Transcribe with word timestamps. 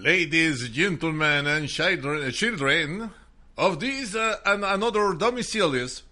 Ladies, 0.00 0.68
gentlemen, 0.68 1.48
and 1.48 1.68
children, 1.68 2.30
children 2.30 3.10
of 3.56 3.80
this 3.80 4.14
uh, 4.14 4.36
and 4.46 4.64
another 4.64 5.12
domicilies, 5.12 6.02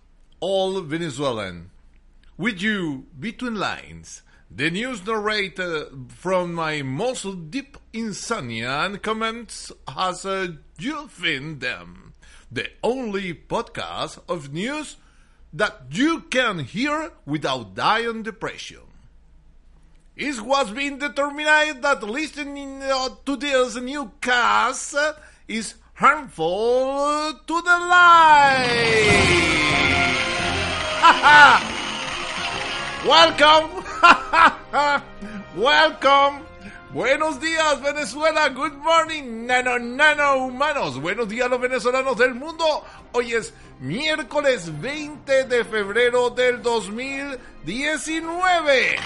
all 0.40 0.80
Venezuelan. 0.80 1.70
With 2.36 2.60
you, 2.60 3.06
between 3.18 3.54
lines, 3.54 4.22
the 4.50 4.72
news 4.72 5.06
narrated 5.06 6.08
from 6.08 6.52
my 6.52 6.82
most 6.82 7.52
deep 7.52 7.78
insomnia 7.92 8.70
and 8.86 9.00
comments 9.00 9.70
as 9.96 10.26
uh, 10.26 10.48
you 10.80 11.06
find 11.06 11.60
them. 11.60 12.14
The 12.50 12.66
only 12.82 13.34
podcast 13.34 14.18
of 14.28 14.52
news 14.52 14.96
that 15.52 15.82
you 15.92 16.22
can 16.22 16.58
hear 16.58 17.12
without 17.24 17.76
dying 17.76 18.24
depression. 18.24 18.85
It 20.16 20.40
was 20.40 20.70
been 20.70 20.98
determined 20.98 21.82
that 21.84 22.02
listening 22.02 22.82
uh, 22.82 23.10
to 23.26 23.36
this 23.36 23.76
new 23.76 24.10
cast 24.18 24.96
is 25.46 25.74
harmful 25.92 27.34
to 27.46 27.60
the 27.60 27.78
life. 27.84 28.64
Welcome. 33.04 33.84
Welcome. 35.60 36.46
Buenos 36.94 37.38
días, 37.38 37.82
Venezuela. 37.82 38.48
Good 38.48 38.78
morning, 38.78 39.44
nano, 39.44 39.76
nano 39.76 40.46
humanos. 40.46 40.98
Buenos 40.98 41.28
días, 41.28 41.50
los 41.50 41.60
venezolanos 41.60 42.16
del 42.16 42.32
mundo. 42.32 42.82
Hoy 43.12 43.34
es 43.34 43.52
miércoles 43.80 44.80
20 44.80 45.44
de 45.44 45.62
febrero 45.62 46.30
del 46.30 46.62
2019. 46.62 48.96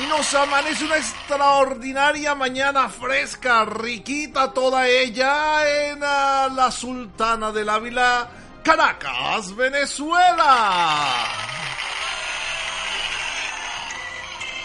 Y 0.00 0.06
nos 0.06 0.32
amanece 0.34 0.84
una 0.84 0.96
extraordinaria 0.96 2.34
mañana 2.36 2.88
fresca, 2.88 3.64
riquita 3.64 4.52
toda 4.52 4.86
ella 4.86 5.68
en 5.68 5.98
uh, 5.98 6.54
la 6.54 6.70
Sultana 6.70 7.50
del 7.50 7.68
Ávila, 7.68 8.30
Caracas, 8.62 9.56
Venezuela. 9.56 11.24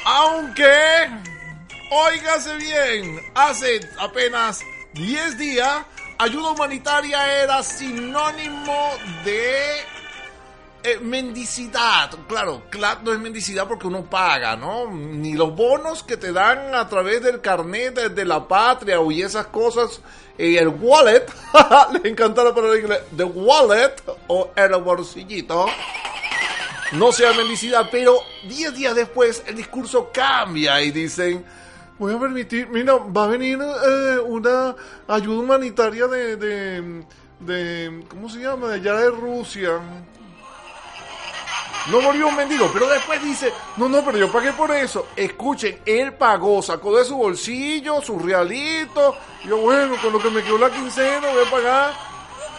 Aunque, 0.06 1.10
óigase 1.90 2.56
bien, 2.58 3.20
hace 3.34 3.80
apenas 4.00 4.62
10 4.94 5.38
días, 5.40 5.84
ayuda 6.20 6.52
humanitaria 6.52 7.42
era 7.42 7.64
sinónimo 7.64 8.92
de 9.24 9.93
eh, 10.86 11.00
mendicidad, 11.00 12.12
claro, 12.28 12.64
claro, 12.70 13.00
no 13.04 13.14
es 13.14 13.20
mendicidad 13.20 13.66
porque 13.68 13.88
uno 13.88 14.04
paga, 14.04 14.58
¿no? 14.58 14.92
Ni 14.92 15.34
los 15.34 15.56
bonos 15.56 16.04
que 16.04 16.18
te 16.18 16.34
dan 16.34 16.76
a 16.76 16.90
través 16.90 17.24
del 17.24 17.40
carnet 17.40 17.96
de, 17.96 18.26
la 18.26 18.46
patria 18.46 18.98
y 19.10 19.22
esas 19.22 19.48
cosas, 19.48 20.02
y 20.38 20.58
el 20.58 20.68
wallet, 20.68 21.26
les 21.94 22.04
encanta 22.04 22.44
la 22.44 22.54
palabra 22.54 22.78
inglés, 22.78 23.00
the 23.16 23.24
wallet 23.24 23.94
o 24.28 24.52
el 24.58 24.76
bolsillito, 24.82 25.68
no 26.92 27.14
sea 27.14 27.32
mendicidad, 27.32 27.88
pero 27.90 28.20
10 28.50 28.76
días 28.76 28.94
después 28.94 29.42
el 29.48 29.56
discurso 29.56 30.12
cambia 30.14 30.82
y 30.82 30.92
dicen, 30.92 31.46
voy 31.98 32.14
a 32.14 32.20
permitir, 32.20 32.68
mira, 32.68 32.96
va 32.96 33.24
a 33.24 33.28
venir 33.28 33.58
eh, 33.62 34.20
una 34.20 34.76
ayuda 35.08 35.40
humanitaria 35.40 36.08
de, 36.08 36.36
de, 36.36 37.04
de, 37.40 38.04
¿cómo 38.10 38.28
se 38.28 38.40
llama? 38.40 38.68
De 38.68 38.76
allá 38.76 38.96
de 38.96 39.10
Rusia. 39.12 39.80
No 41.88 42.02
murió 42.02 42.28
un 42.28 42.36
mendigo, 42.36 42.70
pero 42.72 42.88
después 42.88 43.22
dice, 43.22 43.52
no, 43.76 43.90
no, 43.90 44.04
pero 44.06 44.18
yo 44.18 44.32
pagué 44.32 44.54
por 44.54 44.72
eso. 44.72 45.08
Escuchen, 45.16 45.80
él 45.86 46.14
pagó, 46.14 46.62
sacó 46.62 46.98
de 46.98 47.04
su 47.04 47.18
bolsillo, 47.18 48.02
su 48.02 48.18
realito. 48.20 49.18
Yo, 49.46 49.58
bueno, 49.58 49.96
con 50.02 50.14
lo 50.14 50.20
que 50.20 50.30
me 50.30 50.44
quedó 50.44 50.58
la 50.58 50.70
quincena 50.70 51.28
voy 51.30 51.46
a 51.46 51.52
pagar 51.52 51.94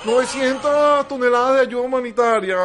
900 0.04 1.08
toneladas 1.08 1.54
de 1.54 1.60
ayuda 1.62 1.82
humanitaria. 1.82 2.58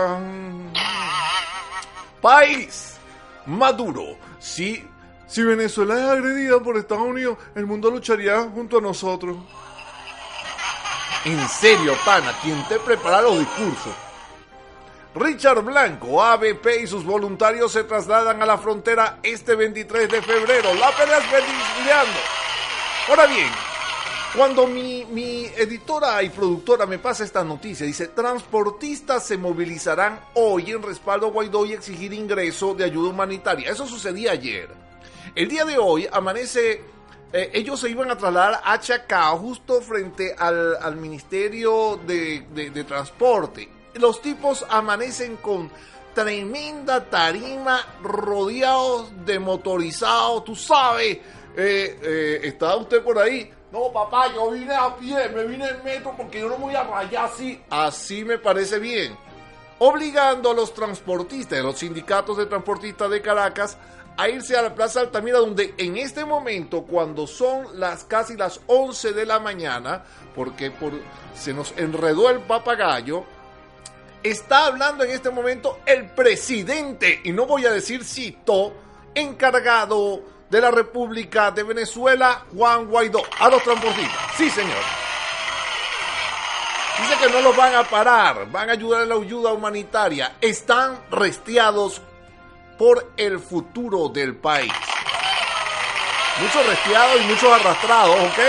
País 2.22 2.98
maduro. 3.46 4.18
Si, 4.40 4.86
si 5.28 5.44
Venezuela 5.44 5.98
es 5.98 6.10
agredida 6.10 6.60
por 6.60 6.78
Estados 6.78 7.08
Unidos, 7.08 7.38
el 7.56 7.66
mundo 7.66 7.90
lucharía 7.90 8.42
junto 8.54 8.78
a 8.78 8.82
nosotros. 8.82 9.38
En 11.26 11.50
serio, 11.50 11.96
pana, 12.06 12.34
quien 12.42 12.66
te 12.68 12.80
prepara 12.80 13.22
los 13.22 13.40
discursos. 13.40 13.94
Richard 15.16 15.64
Blanco, 15.64 16.22
ABP 16.22 16.84
y 16.84 16.88
sus 16.88 17.04
voluntarios 17.04 17.72
se 17.72 17.84
trasladan 17.84 18.44
a 18.44 18.46
la 18.46 18.60
frontera 18.60 19.18
este 19.24 19.56
23 19.56 20.08
de 20.08 20.22
febrero. 20.22 20.74
La 20.76 20.92
pelea 20.92 21.18
es. 21.18 21.26
Ahora 23.10 23.26
bien, 23.26 23.50
cuando 24.38 24.68
mi, 24.68 25.06
mi, 25.06 25.46
editora 25.58 26.22
y 26.22 26.30
productora 26.30 26.86
me 26.86 27.00
pasa 27.00 27.24
esta 27.24 27.44
noticia, 27.44 27.88
dice, 27.88 28.10
transportistas 28.10 29.26
se 29.26 29.36
movilizarán 29.36 30.20
hoy 30.36 30.70
en 30.70 30.84
respaldo 30.84 31.28
a 31.28 31.32
Guaidó 31.32 31.66
y 31.66 31.74
exigir 31.74 32.14
ingreso 32.14 32.76
de 32.76 32.84
ayuda 32.84 33.10
humanitaria. 33.10 33.72
Eso 33.72 33.88
sucedía 33.88 34.34
ayer. 34.34 34.70
El 35.34 35.50
día 35.50 35.66
de 35.66 35.80
hoy 35.80 36.08
amanece, 36.12 36.84
eh, 37.34 37.50
ellos 37.56 37.80
se 37.80 37.90
iban 37.90 38.12
a 38.12 38.18
trasladar 38.18 38.62
a 38.64 38.80
Chacao, 38.80 39.40
justo 39.40 39.82
frente 39.82 40.36
al, 40.38 40.76
al 40.80 40.98
Ministerio 40.98 42.00
de, 42.06 42.46
de 42.54 42.84
Transporte 42.84 43.79
los 43.96 44.22
tipos 44.22 44.66
amanecen 44.70 45.38
con 45.38 45.72
tremenda 46.14 47.06
tarima, 47.06 47.86
rodeados 48.02 49.26
de 49.26 49.40
motorizados, 49.40 50.44
tú 50.44 50.56
sabes. 50.56 51.18
Eh, 51.56 52.00
eh, 52.02 52.40
¿Está 52.44 52.76
usted 52.76 53.04
por 53.04 53.20
ahí? 53.20 53.52
No, 53.72 53.92
papá, 53.92 54.34
yo 54.34 54.50
vine 54.52 54.74
a 54.74 54.96
pie, 54.96 55.30
me 55.30 55.46
vine 55.46 55.68
en 55.68 55.84
metro 55.84 56.14
porque 56.18 56.40
yo 56.40 56.50
no 56.50 56.58
voy 56.58 56.76
a 56.76 56.84
rayar 56.84 57.26
así. 57.26 57.62
Así 57.70 58.26
me 58.26 58.38
parece 58.38 58.80
bien. 58.80 59.16
Obligando 59.78 60.52
a 60.52 60.54
los 60.54 60.74
transportistas, 60.74 61.60
a 61.60 61.64
los 61.64 61.78
sindicatos 61.78 62.38
de 62.38 62.48
transportistas 62.48 63.10
de 63.10 63.22
Caracas, 63.22 63.78
a 64.18 64.28
irse 64.28 64.58
a 64.58 64.62
la 64.62 64.76
Plaza 64.76 65.00
Altamira, 65.00 65.38
donde 65.38 65.76
en 65.78 65.98
este 65.98 66.26
momento, 66.26 66.84
cuando 66.84 67.26
son 67.26 67.80
las 67.80 68.04
casi 68.04 68.36
las 68.36 68.60
11 68.68 69.14
de 69.14 69.26
la 69.26 69.40
mañana, 69.40 70.04
porque 70.36 70.72
por, 70.72 70.92
se 71.34 71.54
nos 71.54 71.74
enredó 71.78 72.30
el 72.30 72.40
papagayo, 72.40 73.24
está 74.24 74.66
hablando 74.66 75.04
en 75.04 75.12
este 75.12 75.30
momento 75.30 75.80
el 75.86 76.06
presidente, 76.08 77.22
y 77.24 77.32
no 77.32 77.46
voy 77.46 77.66
a 77.66 77.72
decir 77.72 78.04
cito, 78.04 78.74
encargado 79.16 80.22
de 80.50 80.62
la 80.62 80.72
República 80.72 81.52
de 81.52 81.64
Venezuela, 81.64 82.46
Juan 82.56 82.88
Guaidó, 82.88 83.22
a 83.40 83.50
los 83.50 83.64
transportistas. 83.64 84.36
Sí, 84.36 84.50
señor. 84.50 84.84
Dice 87.02 87.16
que 87.22 87.32
no 87.32 87.42
los 87.42 87.56
van 87.56 87.76
a 87.76 87.84
parar, 87.84 88.52
van 88.52 88.70
a 88.70 88.74
ayudar 88.74 89.04
en 89.04 89.10
la 89.10 89.16
ayuda 89.16 89.54
humanitaria. 89.54 90.36
Están 90.42 91.00
restiados 91.10 92.02
por 92.78 93.12
el 93.16 93.40
futuro 93.40 94.10
del 94.10 94.36
país. 94.36 94.74
Muchos 96.42 96.66
restiados 96.66 97.22
y 97.22 97.26
muchos 97.26 97.52
arrastrados, 97.52 98.16
¿ok? 98.16 98.40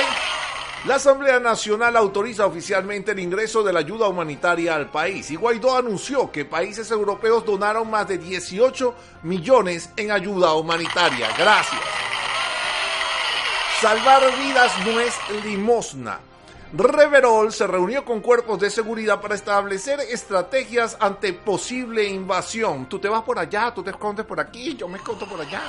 La 0.86 0.94
Asamblea 0.94 1.38
Nacional 1.38 1.94
autoriza 1.94 2.46
oficialmente 2.46 3.12
el 3.12 3.18
ingreso 3.18 3.62
de 3.62 3.70
la 3.70 3.80
ayuda 3.80 4.08
humanitaria 4.08 4.74
al 4.74 4.90
país 4.90 5.30
y 5.30 5.36
Guaidó 5.36 5.76
anunció 5.76 6.32
que 6.32 6.46
países 6.46 6.90
europeos 6.90 7.44
donaron 7.44 7.90
más 7.90 8.08
de 8.08 8.16
18 8.16 8.94
millones 9.24 9.90
en 9.98 10.10
ayuda 10.10 10.54
humanitaria. 10.54 11.28
Gracias. 11.36 11.82
Salvar 13.78 14.22
vidas 14.38 14.72
no 14.86 15.00
es 15.00 15.14
limosna. 15.44 16.18
Reverol 16.72 17.52
se 17.52 17.66
reunió 17.66 18.06
con 18.06 18.20
cuerpos 18.20 18.58
de 18.60 18.70
seguridad 18.70 19.20
para 19.20 19.34
establecer 19.34 20.00
estrategias 20.00 20.96
ante 20.98 21.34
posible 21.34 22.08
invasión. 22.08 22.88
Tú 22.88 22.98
te 22.98 23.08
vas 23.08 23.22
por 23.22 23.38
allá, 23.38 23.74
tú 23.74 23.82
te 23.82 23.90
escondes 23.90 24.24
por 24.24 24.40
aquí, 24.40 24.76
yo 24.76 24.88
me 24.88 24.96
escondo 24.96 25.26
por 25.26 25.42
allá. 25.42 25.60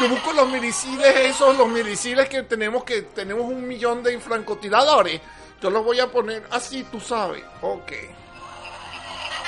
Yo 0.00 0.08
busco 0.08 0.32
los 0.32 0.48
miliciles 0.48 1.14
esos, 1.16 1.58
los 1.58 1.68
miliciles 1.68 2.26
que 2.26 2.42
tenemos 2.44 2.84
que 2.84 3.02
tenemos 3.02 3.44
un 3.44 3.68
millón 3.68 4.02
de 4.02 4.18
francotiradores. 4.18 5.20
Yo 5.60 5.68
los 5.68 5.84
voy 5.84 6.00
a 6.00 6.06
poner 6.06 6.42
así, 6.50 6.84
tú 6.84 6.98
sabes. 6.98 7.44
Ok. 7.60 7.92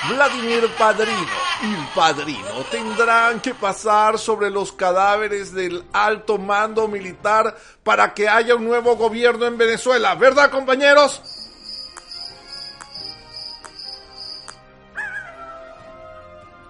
Vladimir 0.09 0.69
Padrino 0.77 1.27
y 1.63 1.73
el 1.73 1.87
Padrino 1.95 2.63
tendrán 2.69 3.39
que 3.39 3.55
pasar 3.55 4.19
sobre 4.19 4.51
los 4.51 4.73
cadáveres 4.73 5.53
del 5.53 5.85
alto 5.91 6.37
mando 6.37 6.87
militar 6.87 7.57
para 7.83 8.13
que 8.13 8.29
haya 8.29 8.53
un 8.53 8.65
nuevo 8.65 8.95
gobierno 8.95 9.47
en 9.47 9.57
Venezuela. 9.57 10.13
¿Verdad, 10.13 10.51
compañeros? 10.51 11.19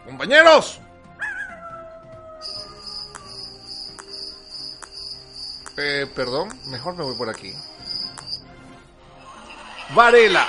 Compañeros. 0.05 0.79
Eh, 5.75 6.07
perdón, 6.13 6.49
mejor 6.67 6.95
me 6.95 7.03
voy 7.03 7.15
por 7.15 7.29
aquí. 7.29 7.53
Varela. 9.95 10.47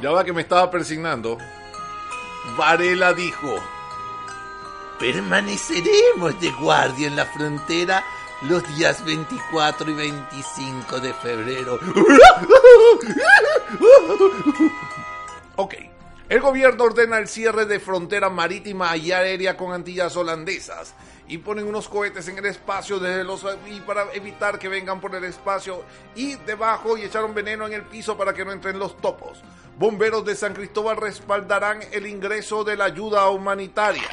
Ya 0.00 0.10
va 0.10 0.24
que 0.24 0.32
me 0.32 0.42
estaba 0.42 0.70
persignando. 0.70 1.38
Varela 2.56 3.12
dijo, 3.12 3.54
permaneceremos 4.98 6.40
de 6.40 6.50
guardia 6.52 7.06
en 7.08 7.16
la 7.16 7.26
frontera 7.26 8.04
los 8.42 8.66
días 8.76 9.04
24 9.04 9.90
y 9.90 9.94
25 9.94 11.00
de 11.00 11.14
febrero. 11.14 11.78
ok. 15.56 15.74
El 16.28 16.40
gobierno 16.40 16.84
ordena 16.84 17.18
el 17.18 17.28
cierre 17.28 17.64
de 17.66 17.80
frontera 17.80 18.28
marítima 18.30 18.96
y 18.96 19.12
aérea 19.12 19.56
con 19.56 19.72
Antillas 19.72 20.16
holandesas 20.16 20.94
y 21.28 21.38
ponen 21.38 21.66
unos 21.66 21.88
cohetes 21.88 22.26
en 22.28 22.38
el 22.38 22.46
espacio 22.46 22.98
desde 22.98 23.22
los 23.22 23.44
y 23.66 23.80
para 23.80 24.12
evitar 24.14 24.58
que 24.58 24.68
vengan 24.68 25.00
por 25.00 25.14
el 25.14 25.24
espacio 25.24 25.84
y 26.14 26.36
debajo 26.36 26.96
y 26.96 27.02
echaron 27.02 27.34
veneno 27.34 27.66
en 27.66 27.74
el 27.74 27.82
piso 27.82 28.16
para 28.16 28.32
que 28.32 28.44
no 28.44 28.52
entren 28.52 28.78
los 28.78 28.96
topos. 28.96 29.42
Bomberos 29.76 30.24
de 30.24 30.34
San 30.34 30.54
Cristóbal 30.54 30.96
respaldarán 30.96 31.80
el 31.92 32.06
ingreso 32.06 32.64
de 32.64 32.76
la 32.76 32.86
ayuda 32.86 33.28
humanitaria. 33.28 34.08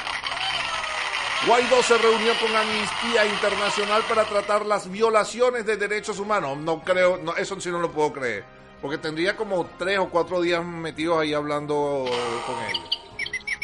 Guaidó 1.46 1.82
se 1.82 1.98
reunió 1.98 2.32
con 2.40 2.54
Amnistía 2.54 3.26
Internacional 3.26 4.02
para 4.08 4.24
tratar 4.24 4.66
las 4.66 4.90
violaciones 4.90 5.64
de 5.66 5.76
derechos 5.76 6.18
humanos. 6.18 6.58
No 6.58 6.82
creo, 6.82 7.18
no, 7.18 7.34
eso 7.36 7.60
sí 7.60 7.70
no 7.70 7.78
lo 7.78 7.90
puedo 7.90 8.12
creer. 8.12 8.44
Porque 8.80 8.98
tendría 8.98 9.36
como 9.36 9.66
tres 9.78 9.98
o 9.98 10.08
cuatro 10.08 10.40
días 10.40 10.64
metidos 10.64 11.18
ahí 11.20 11.34
hablando 11.34 12.04
con 12.46 12.56
ellos. 12.64 13.05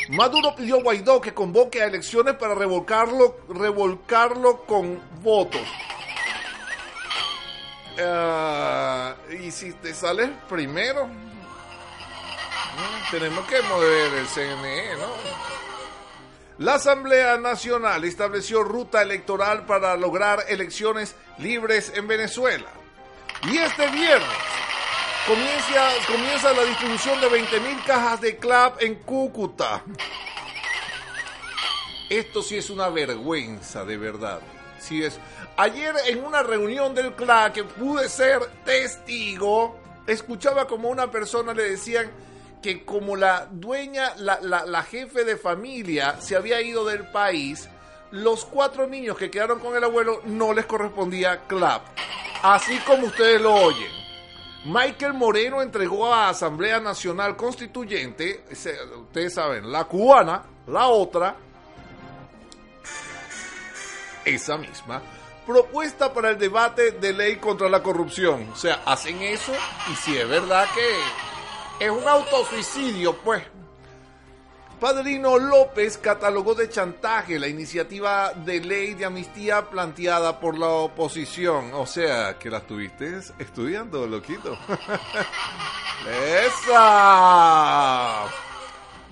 Maduro 0.09 0.55
pidió 0.55 0.77
a 0.77 0.83
Guaidó 0.83 1.21
que 1.21 1.33
convoque 1.33 1.83
a 1.83 1.87
elecciones 1.87 2.35
para 2.37 2.55
revolcarlo, 2.55 3.39
revolcarlo 3.49 4.65
con 4.65 5.01
votos. 5.23 5.63
Ah, 8.01 9.15
y 9.31 9.51
si 9.51 9.73
te 9.75 9.95
sales 9.95 10.31
primero, 10.49 11.09
tenemos 13.11 13.47
que 13.47 13.61
mover 13.63 14.15
el 14.15 14.27
CNE, 14.27 14.97
¿no? 14.97 15.43
La 16.59 16.75
Asamblea 16.75 17.39
Nacional 17.39 18.05
estableció 18.05 18.63
ruta 18.63 19.03
electoral 19.03 19.67
para 19.67 19.97
lograr 19.97 20.45
elecciones 20.49 21.17
libres 21.39 21.93
en 21.95 22.07
Venezuela. 22.07 22.69
Y 23.51 23.59
este 23.59 23.89
viernes 23.89 24.29
comienza, 25.27 25.91
comienza 26.07 26.53
la 26.53 26.65
distribución 26.65 27.21
de 27.21 27.29
20.000 27.29 27.85
cajas 27.85 28.21
de 28.21 28.37
CLAP 28.37 28.83
en 28.83 28.97
Cúcuta. 28.97 29.83
Esto 32.09 32.43
sí 32.43 32.57
es 32.57 32.71
una 32.71 32.89
vergüenza, 32.89 33.85
de 33.85 33.97
verdad. 33.97 34.41
Sí 34.79 35.03
es. 35.03 35.19
Ayer 35.57 35.95
en 36.07 36.25
una 36.25 36.43
reunión 36.43 36.95
del 36.95 37.15
CLAP 37.15 37.53
que 37.55 37.65
pude 37.65 38.09
ser 38.09 38.41
testigo, 38.65 39.79
escuchaba 40.07 40.67
como 40.67 40.89
una 40.89 41.11
persona 41.11 41.55
le 41.55 41.71
decían 41.71 42.11
que 42.63 42.85
como 42.85 43.17
la 43.17 43.49
dueña, 43.51 44.15
la, 44.17 44.39
la, 44.41 44.83
jefe 44.83 45.25
de 45.25 45.37
familia 45.37 46.21
se 46.21 46.37
había 46.37 46.61
ido 46.61 46.85
del 46.85 47.11
país, 47.11 47.69
los 48.11 48.45
cuatro 48.45 48.87
niños 48.87 49.17
que 49.17 49.31
quedaron 49.31 49.59
con 49.59 49.77
el 49.77 49.83
abuelo 49.83 50.21
no 50.25 50.53
les 50.53 50.67
correspondía 50.67 51.41
CLAP. 51.49 51.83
Así 52.43 52.79
como 52.81 53.07
ustedes 53.07 53.41
lo 53.41 53.55
oyen. 53.55 54.02
Michael 54.65 55.15
Moreno 55.15 55.61
entregó 55.61 56.13
a 56.13 56.29
Asamblea 56.29 56.79
Nacional 56.79 57.37
Constituyente, 57.37 58.45
ustedes 58.51 59.35
saben, 59.35 59.71
la 59.73 59.85
cubana, 59.85 60.45
la 60.69 60.87
otra, 60.87 61.35
esa 64.25 64.57
misma, 64.57 65.03
propuesta 65.45 66.13
para 66.13 66.31
el 66.31 66.39
debate 66.39 66.93
de 66.93 67.13
ley 67.13 67.37
contra 67.37 67.69
la 67.69 67.83
corrupción. 67.83 68.51
O 68.53 68.57
sea, 68.57 68.83
hacen 68.87 69.21
eso 69.23 69.53
y 69.91 69.97
si 69.97 70.17
es 70.17 70.29
verdad 70.29 70.67
que 70.73 71.85
es 71.85 71.91
un 71.91 72.07
autosuicidio, 72.07 73.17
pues. 73.19 73.43
Padrino 74.83 75.39
López 75.39 75.97
catalogó 75.97 76.57
de 76.57 76.69
chantaje 76.69 77.39
la 77.39 77.47
iniciativa 77.47 78.33
de 78.33 78.59
ley 78.59 78.95
de 78.95 79.05
amnistía 79.05 79.71
planteada 79.71 80.41
por 80.41 80.59
la 80.59 80.67
oposición. 80.67 81.73
O 81.75 81.87
sea, 81.87 82.37
que 82.37 82.51
la 82.51 82.59
estuviste 82.59 83.21
estudiando, 83.39 84.05
loquito. 84.09 84.59
¡Esa! 86.45 88.25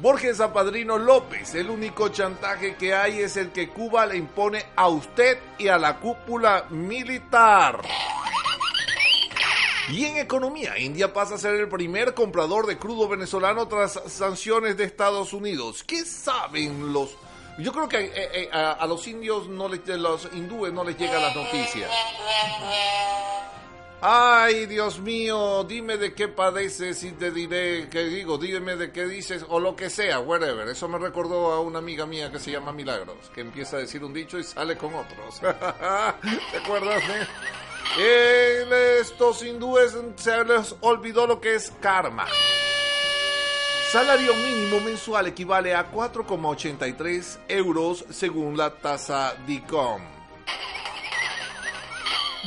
Borges 0.00 0.38
Padrino 0.52 0.98
López, 0.98 1.54
el 1.54 1.70
único 1.70 2.08
chantaje 2.08 2.74
que 2.74 2.92
hay 2.92 3.20
es 3.20 3.36
el 3.36 3.52
que 3.52 3.68
Cuba 3.68 4.06
le 4.06 4.16
impone 4.16 4.64
a 4.74 4.88
usted 4.88 5.38
y 5.56 5.68
a 5.68 5.78
la 5.78 6.00
cúpula 6.00 6.64
militar. 6.70 7.80
Y 9.90 10.04
en 10.04 10.18
economía, 10.18 10.78
India 10.78 11.12
pasa 11.12 11.34
a 11.34 11.38
ser 11.38 11.54
el 11.56 11.68
primer 11.68 12.14
comprador 12.14 12.66
de 12.66 12.78
crudo 12.78 13.08
venezolano 13.08 13.66
tras 13.66 14.00
sanciones 14.06 14.76
de 14.76 14.84
Estados 14.84 15.32
Unidos. 15.32 15.82
¿Qué 15.82 16.04
saben 16.04 16.92
los... 16.92 17.16
Yo 17.58 17.72
creo 17.72 17.88
que 17.88 17.98
eh, 17.98 18.12
eh, 18.14 18.50
a, 18.52 18.86
los 18.86 19.06
indios, 19.08 19.48
no 19.48 19.68
les, 19.68 19.86
los 19.88 20.28
hindúes 20.32 20.72
no 20.72 20.84
les 20.84 20.96
llega 20.96 21.18
las 21.18 21.34
noticias. 21.34 21.90
Ay, 24.00 24.64
Dios 24.66 25.00
mío, 25.00 25.64
dime 25.64 25.98
de 25.98 26.14
qué 26.14 26.28
padeces 26.28 27.02
y 27.04 27.10
te 27.12 27.30
diré 27.30 27.88
qué 27.90 28.04
digo, 28.04 28.38
dime 28.38 28.76
de 28.76 28.92
qué 28.92 29.06
dices 29.06 29.44
o 29.46 29.60
lo 29.60 29.76
que 29.76 29.90
sea, 29.90 30.20
whatever. 30.20 30.68
Eso 30.68 30.88
me 30.88 30.98
recordó 30.98 31.52
a 31.52 31.60
una 31.60 31.80
amiga 31.80 32.06
mía 32.06 32.30
que 32.30 32.38
se 32.38 32.52
llama 32.52 32.72
Milagros, 32.72 33.30
que 33.34 33.42
empieza 33.42 33.76
a 33.76 33.80
decir 33.80 34.02
un 34.02 34.14
dicho 34.14 34.38
y 34.38 34.44
sale 34.44 34.76
con 34.78 34.94
otros. 34.94 35.40
¿Te 35.40 36.56
acuerdas? 36.56 37.02
Eh? 37.02 37.26
Estos 39.00 39.42
hindúes 39.42 39.96
se 40.16 40.44
les 40.44 40.74
olvidó 40.80 41.26
lo 41.26 41.40
que 41.40 41.54
es 41.54 41.72
karma. 41.80 42.26
Salario 43.90 44.34
mínimo 44.34 44.80
mensual 44.80 45.26
equivale 45.26 45.74
a 45.74 45.90
4,83 45.90 47.38
euros 47.48 48.04
según 48.10 48.56
la 48.56 48.70
tasa 48.70 49.34
DICOM. 49.46 50.00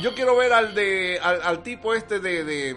Yo 0.00 0.14
quiero 0.14 0.36
ver 0.36 0.52
al 0.52 0.74
de 0.74 1.20
al, 1.20 1.62
tipo 1.62 1.94
este 1.94 2.18
de, 2.18 2.44
de, 2.44 2.74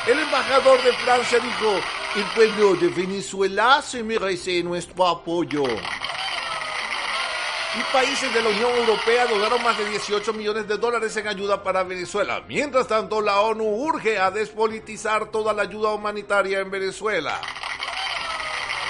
El 0.09 0.19
embajador 0.21 0.83
de 0.83 0.93
Francia 0.95 1.39
dijo, 1.39 1.75
el 2.17 2.25
pueblo 2.35 2.75
de 2.77 2.89
Venezuela 2.89 3.83
se 3.83 4.03
merece 4.03 4.63
nuestro 4.63 5.07
apoyo. 5.07 5.65
y 5.65 7.83
países 7.93 8.33
de 8.33 8.41
la 8.41 8.49
Unión 8.49 8.75
Europea 8.75 9.27
donaron 9.27 9.63
más 9.63 9.77
de 9.77 9.85
18 9.85 10.33
millones 10.33 10.67
de 10.67 10.79
dólares 10.79 11.15
en 11.19 11.29
ayuda 11.29 11.63
para 11.63 11.83
Venezuela. 11.83 12.43
Mientras 12.49 12.89
tanto, 12.89 13.21
la 13.21 13.43
ONU 13.43 13.65
urge 13.65 14.19
a 14.19 14.31
despolitizar 14.31 15.31
toda 15.31 15.53
la 15.53 15.61
ayuda 15.63 15.91
humanitaria 15.91 16.61
en 16.61 16.71
Venezuela. 16.71 17.39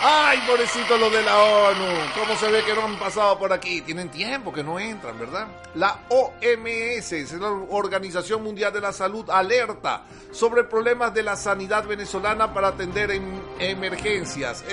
Ay, 0.00 0.38
pobrecito 0.46 0.96
lo 0.96 1.10
de 1.10 1.22
la 1.22 1.38
ONU. 1.38 1.86
¿Cómo 2.16 2.36
se 2.36 2.48
ve 2.50 2.62
que 2.64 2.72
no 2.72 2.84
han 2.84 2.98
pasado 2.98 3.36
por 3.36 3.52
aquí? 3.52 3.80
Tienen 3.80 4.08
tiempo 4.08 4.52
que 4.52 4.62
no 4.62 4.78
entran, 4.78 5.18
¿verdad? 5.18 5.48
La 5.74 6.02
OMS, 6.08 7.12
es 7.12 7.32
la 7.32 7.48
Organización 7.48 8.44
Mundial 8.44 8.72
de 8.72 8.80
la 8.80 8.92
Salud, 8.92 9.28
alerta 9.28 10.04
sobre 10.30 10.62
problemas 10.64 11.12
de 11.14 11.24
la 11.24 11.34
sanidad 11.34 11.84
venezolana 11.84 12.54
para 12.54 12.68
atender 12.68 13.10
en 13.10 13.42
emergencias. 13.58 14.64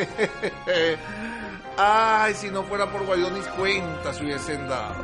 Ay, 1.78 2.34
si 2.36 2.50
no 2.52 2.64
fuera 2.64 2.92
por 2.92 3.04
Guayonis, 3.06 3.48
cuentas 3.58 4.22
hubiesen 4.22 4.68
dado. 4.68 5.04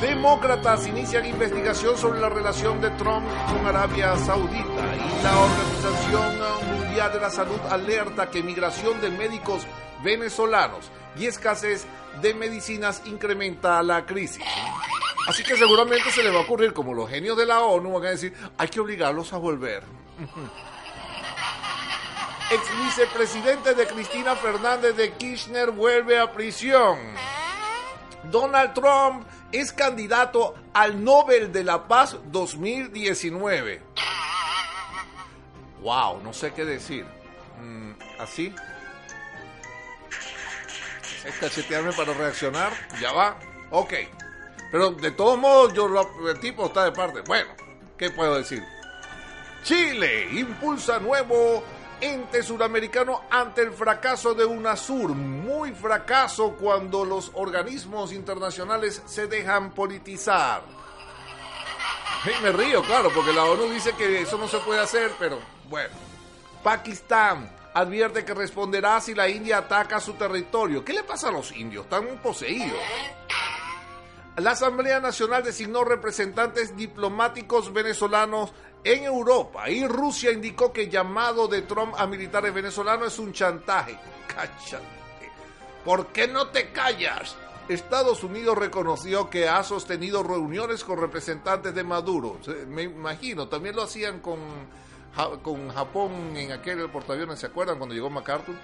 Demócratas 0.00 0.86
inician 0.86 1.26
investigación 1.26 1.96
sobre 1.96 2.20
la 2.20 2.28
relación 2.28 2.80
de 2.80 2.90
Trump 2.90 3.26
con 3.50 3.66
Arabia 3.66 4.16
Saudita 4.16 4.96
y 4.96 5.22
la 5.22 5.38
Organización 5.38 6.49
Mundial 6.90 7.12
de 7.12 7.20
la 7.20 7.30
Salud 7.30 7.60
alerta 7.70 8.30
que 8.30 8.42
migración 8.42 9.00
de 9.00 9.10
médicos 9.10 9.64
venezolanos 10.02 10.90
y 11.16 11.26
escasez 11.26 11.86
de 12.20 12.34
medicinas 12.34 13.02
incrementa 13.04 13.80
la 13.84 14.04
crisis. 14.04 14.42
Así 15.28 15.44
que 15.44 15.56
seguramente 15.56 16.10
se 16.10 16.24
le 16.24 16.30
va 16.30 16.40
a 16.40 16.42
ocurrir, 16.42 16.72
como 16.72 16.92
los 16.92 17.08
genios 17.08 17.36
de 17.36 17.46
la 17.46 17.60
ONU 17.60 17.92
van 17.92 18.06
a 18.06 18.10
decir, 18.10 18.34
hay 18.58 18.66
que 18.66 18.80
obligarlos 18.80 19.32
a 19.32 19.36
volver. 19.36 19.84
Ex 22.50 22.84
vicepresidente 22.84 23.74
de 23.76 23.86
Cristina 23.86 24.34
Fernández 24.34 24.96
de 24.96 25.12
Kirchner 25.12 25.70
vuelve 25.70 26.18
a 26.18 26.32
prisión. 26.32 26.98
Donald 28.32 28.74
Trump 28.74 29.28
es 29.52 29.72
candidato 29.72 30.56
al 30.74 31.04
Nobel 31.04 31.52
de 31.52 31.62
la 31.62 31.86
Paz 31.86 32.16
2019. 32.32 33.80
Wow, 35.82 36.20
no 36.22 36.32
sé 36.32 36.52
qué 36.52 36.64
decir. 36.64 37.06
Mm, 37.60 37.92
¿Así? 38.18 38.54
¿Es 41.24 41.34
cachetearme 41.38 41.92
para 41.92 42.14
reaccionar? 42.14 42.72
Ya 43.00 43.12
va. 43.12 43.36
Ok. 43.70 43.94
Pero 44.70 44.90
de 44.92 45.10
todos 45.10 45.38
modos, 45.38 45.72
yo 45.74 45.88
el 46.28 46.40
tipo 46.40 46.66
está 46.66 46.84
de 46.84 46.92
parte. 46.92 47.20
Bueno, 47.22 47.50
¿qué 47.98 48.10
puedo 48.10 48.36
decir? 48.36 48.62
Chile 49.62 50.28
impulsa 50.32 50.98
nuevo 50.98 51.62
ente 52.00 52.42
suramericano 52.42 53.22
ante 53.30 53.62
el 53.62 53.72
fracaso 53.72 54.34
de 54.34 54.44
UNASUR. 54.44 55.14
Muy 55.14 55.72
fracaso 55.72 56.56
cuando 56.58 57.04
los 57.04 57.30
organismos 57.34 58.12
internacionales 58.12 59.02
se 59.06 59.26
dejan 59.26 59.72
politizar. 59.72 60.62
Me 62.42 62.52
río, 62.52 62.82
claro, 62.82 63.10
porque 63.14 63.32
la 63.32 63.44
ONU 63.44 63.70
dice 63.70 63.94
que 63.94 64.20
eso 64.22 64.36
no 64.36 64.46
se 64.46 64.58
puede 64.58 64.80
hacer, 64.80 65.10
pero 65.18 65.38
bueno. 65.70 65.94
Pakistán 66.62 67.50
advierte 67.72 68.24
que 68.24 68.34
responderá 68.34 69.00
si 69.00 69.14
la 69.14 69.28
India 69.28 69.58
ataca 69.58 70.00
su 70.00 70.14
territorio. 70.14 70.84
¿Qué 70.84 70.92
le 70.92 71.04
pasa 71.04 71.28
a 71.28 71.32
los 71.32 71.52
indios? 71.52 71.84
Están 71.84 72.18
poseídos. 72.22 72.76
La 74.36 74.50
Asamblea 74.52 75.00
Nacional 75.00 75.42
designó 75.42 75.84
representantes 75.84 76.76
diplomáticos 76.76 77.72
venezolanos 77.72 78.52
en 78.82 79.04
Europa 79.04 79.68
y 79.68 79.86
Rusia 79.86 80.32
indicó 80.32 80.72
que 80.72 80.84
el 80.84 80.90
llamado 80.90 81.46
de 81.46 81.62
Trump 81.62 81.94
a 81.96 82.06
militares 82.06 82.52
venezolanos 82.52 83.12
es 83.12 83.18
un 83.18 83.32
chantaje. 83.32 83.98
Cállate. 84.26 85.00
¿Por 85.84 86.08
qué 86.08 86.28
no 86.28 86.48
te 86.48 86.72
callas? 86.72 87.36
Estados 87.68 88.24
Unidos 88.24 88.58
reconoció 88.58 89.30
que 89.30 89.48
ha 89.48 89.62
sostenido 89.62 90.22
reuniones 90.22 90.82
con 90.82 90.98
representantes 90.98 91.74
de 91.74 91.84
Maduro. 91.84 92.38
Me 92.68 92.82
imagino, 92.82 93.48
también 93.48 93.76
lo 93.76 93.82
hacían 93.82 94.20
con, 94.20 94.40
con 95.42 95.68
Japón 95.70 96.36
en 96.36 96.52
aquel 96.52 96.88
portaaviones, 96.90 97.38
¿se 97.38 97.46
acuerdan 97.46 97.78
cuando 97.78 97.94
llegó 97.94 98.10
MacArthur? 98.10 98.54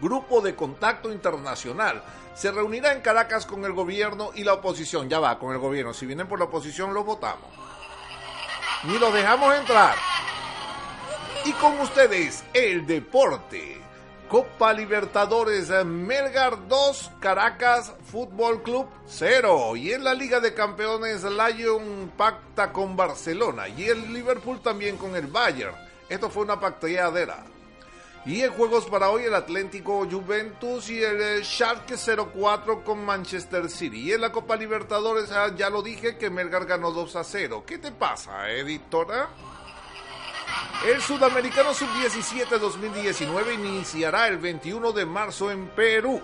Grupo 0.00 0.40
de 0.40 0.54
Contacto 0.54 1.12
Internacional. 1.12 2.02
Se 2.34 2.50
reunirá 2.50 2.92
en 2.92 3.00
Caracas 3.00 3.44
con 3.44 3.64
el 3.64 3.72
gobierno 3.72 4.30
y 4.34 4.44
la 4.44 4.54
oposición. 4.54 5.08
Ya 5.08 5.20
va, 5.20 5.38
con 5.38 5.52
el 5.52 5.58
gobierno. 5.58 5.92
Si 5.92 6.06
vienen 6.06 6.26
por 6.26 6.38
la 6.38 6.46
oposición, 6.46 6.94
los 6.94 7.04
votamos. 7.04 7.50
Ni 8.84 8.98
los 8.98 9.12
dejamos 9.12 9.54
entrar. 9.56 9.96
Y 11.44 11.52
con 11.52 11.78
ustedes, 11.80 12.44
el 12.54 12.86
deporte. 12.86 13.82
Copa 14.30 14.72
Libertadores 14.72 15.70
Melgar 15.84 16.68
2, 16.68 17.10
Caracas 17.18 17.92
Fútbol 18.04 18.62
Club 18.62 18.86
0. 19.08 19.74
Y 19.74 19.90
en 19.90 20.04
la 20.04 20.14
Liga 20.14 20.38
de 20.38 20.54
Campeones, 20.54 21.24
Lyon 21.24 22.12
pacta 22.16 22.72
con 22.72 22.96
Barcelona. 22.96 23.66
Y 23.66 23.86
el 23.86 24.12
Liverpool 24.12 24.60
también 24.60 24.96
con 24.96 25.16
el 25.16 25.26
Bayern. 25.26 25.74
Esto 26.08 26.30
fue 26.30 26.44
una 26.44 26.60
pacteadera. 26.60 27.44
Y 28.24 28.42
en 28.42 28.52
juegos 28.52 28.86
para 28.86 29.10
hoy 29.10 29.24
el 29.24 29.34
Atlético 29.34 30.06
Juventus 30.08 30.88
y 30.90 31.02
el 31.02 31.20
eh, 31.20 31.44
Schalke 31.44 31.96
04 31.96 32.84
con 32.84 33.04
Manchester 33.04 33.68
City. 33.68 34.10
Y 34.10 34.12
en 34.12 34.20
la 34.20 34.30
Copa 34.30 34.54
Libertadores 34.54 35.32
ah, 35.32 35.50
ya 35.56 35.70
lo 35.70 35.82
dije 35.82 36.16
que 36.16 36.30
Melgar 36.30 36.66
ganó 36.66 36.92
2 36.92 37.16
a 37.16 37.24
0. 37.24 37.64
¿Qué 37.66 37.78
te 37.78 37.90
pasa, 37.90 38.48
editora? 38.48 39.28
El 40.86 41.02
Sudamericano 41.02 41.74
Sub-17 41.74 42.58
2019 42.58 43.54
iniciará 43.54 44.28
el 44.28 44.38
21 44.38 44.92
de 44.92 45.04
marzo 45.04 45.50
en 45.50 45.68
Perú. 45.68 46.20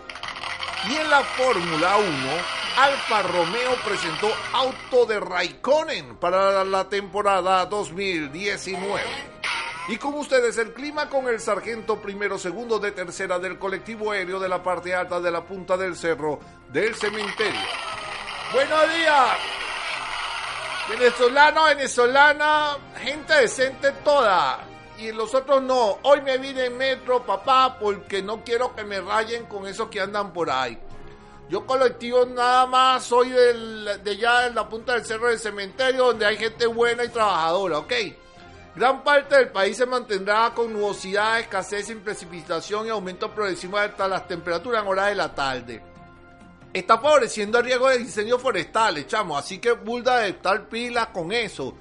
Y 0.89 0.95
en 0.95 1.11
la 1.11 1.23
Fórmula 1.23 1.97
1, 1.97 2.09
Alfa 2.79 3.23
Romeo 3.23 3.75
presentó 3.85 4.29
auto 4.53 5.05
de 5.07 5.21
Raikkonen 5.21 6.17
para 6.17 6.65
la 6.65 6.89
temporada 6.89 7.67
2019. 7.67 9.03
Y 9.89 9.99
con 9.99 10.15
ustedes 10.15 10.59
el 10.59 10.73
clima 10.73 11.09
con 11.09 11.29
el 11.29 11.39
sargento 11.39 12.01
primero 12.01 12.39
segundo 12.39 12.79
de 12.79 12.93
tercera 12.93 13.39
del 13.39 13.59
colectivo 13.59 14.11
aéreo 14.13 14.41
de 14.41 14.49
la 14.49 14.63
parte 14.63 14.95
alta 14.95 15.21
de 15.21 15.31
la 15.31 15.45
punta 15.45 15.77
del 15.77 15.97
cerro 15.97 16.41
del 16.73 16.95
cementerio. 16.95 17.61
Buenos 18.53 18.95
días. 18.97 19.66
Venezolano, 20.89 21.65
venezolana, 21.65 22.77
gente 22.97 23.35
decente 23.35 23.91
toda. 24.05 24.61
Y 24.99 25.11
los 25.11 25.35
otros 25.35 25.61
no. 25.63 25.99
Hoy 26.03 26.23
me 26.23 26.39
vine 26.39 26.67
en 26.67 26.79
metro, 26.79 27.27
papá, 27.27 27.77
porque 27.79 28.23
no 28.23 28.45
quiero 28.45 28.75
que 28.75 28.85
me 28.85 29.01
rayen 29.01 29.47
con 29.47 29.67
esos 29.67 29.89
que 29.89 30.01
andan 30.01 30.33
por 30.33 30.49
ahí. 30.49 30.79
Yo 31.49 31.67
colectivo 31.67 32.25
nada 32.25 32.67
más 32.67 33.05
soy 33.05 33.31
del, 33.31 34.01
de 34.03 34.11
allá 34.13 34.47
en 34.47 34.55
la 34.55 34.69
punta 34.69 34.95
del 34.95 35.05
cerro 35.05 35.29
del 35.29 35.39
cementerio 35.39 36.07
donde 36.07 36.27
hay 36.27 36.37
gente 36.37 36.67
buena 36.67 37.05
y 37.05 37.09
trabajadora, 37.09 37.79
¿ok? 37.79 37.93
Gran 38.75 39.03
parte 39.03 39.37
del 39.37 39.49
país 39.49 39.77
se 39.77 39.87
mantendrá 39.87 40.53
con 40.55 40.73
nubosidad, 40.73 41.41
escasez 41.41 41.87
sin 41.87 42.01
precipitación 42.01 42.87
y 42.87 42.91
aumento 42.91 43.31
progresivo 43.31 43.79
de 43.79 44.09
las 44.09 44.29
temperaturas 44.29 44.83
en 44.83 44.89
horas 44.89 45.07
de 45.07 45.15
la 45.15 45.35
tarde. 45.35 45.96
Está 46.77 46.99
favoreciendo 46.99 47.59
el 47.59 47.65
riesgo 47.65 47.89
de 47.89 48.01
incendios 48.01 48.39
forestales, 48.43 49.07
chamo, 49.07 49.39
así 49.39 49.57
que 49.57 49.73
bulda 49.73 50.19
de 50.19 50.29
estar 50.29 50.69
pilas 50.69 51.07
con 51.07 51.33
eso. 51.33 51.73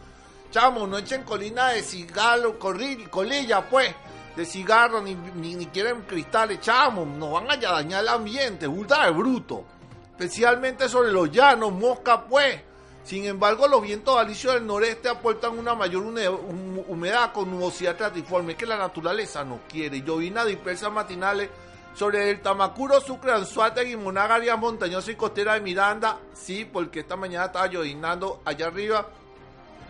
Chamo, 0.49 0.87
no 0.87 0.97
echen 0.97 1.23
colina 1.23 1.71
de 1.71 1.83
cigarro, 1.83 2.57
colilla 2.57 3.69
pues, 3.69 3.93
de 4.37 4.45
cigarro, 4.45 5.01
ni, 5.01 5.13
ni, 5.13 5.65
quieren 5.65 6.03
cristales, 6.03 6.61
chamo, 6.61 7.05
no 7.05 7.31
van 7.31 7.51
a 7.51 7.57
dañar 7.57 8.03
el 8.03 8.07
ambiente, 8.07 8.67
bulda 8.67 9.03
de 9.03 9.11
bruto. 9.11 9.65
Especialmente 10.11 10.87
sobre 10.87 11.11
los 11.11 11.29
llanos, 11.29 11.73
mosca 11.73 12.23
pues. 12.23 12.61
Sin 13.03 13.25
embargo, 13.25 13.67
los 13.67 13.81
vientos 13.81 14.17
alisios 14.17 14.53
del 14.53 14.65
noreste 14.65 15.09
aportan 15.09 15.59
una 15.59 15.75
mayor 15.75 16.03
humedad 16.03 17.33
con 17.33 17.51
nubosidad 17.51 17.97
tratiforme 17.97 18.55
que 18.55 18.65
la 18.65 18.77
naturaleza 18.77 19.43
no 19.43 19.59
quiere. 19.67 20.03
Llovinas 20.03 20.45
dispersas 20.45 20.89
matinales 20.89 21.49
sobre 21.95 22.29
el 22.29 22.41
Tamacuro, 22.41 22.99
Sucre, 22.99 23.31
Anzuategui, 23.31 23.95
Monaga, 23.95 24.35
áreas 24.35 24.59
montañosas 24.59 25.09
y 25.09 25.15
costera 25.15 25.53
de 25.53 25.61
Miranda. 25.61 26.19
Sí, 26.33 26.65
porque 26.65 26.99
esta 26.99 27.15
mañana 27.15 27.45
estaba 27.45 27.67
llovinando 27.67 28.41
allá 28.43 28.67
arriba. 28.67 29.07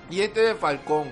Y 0.09 0.21
este 0.21 0.41
de 0.41 0.55
Falcón. 0.55 1.11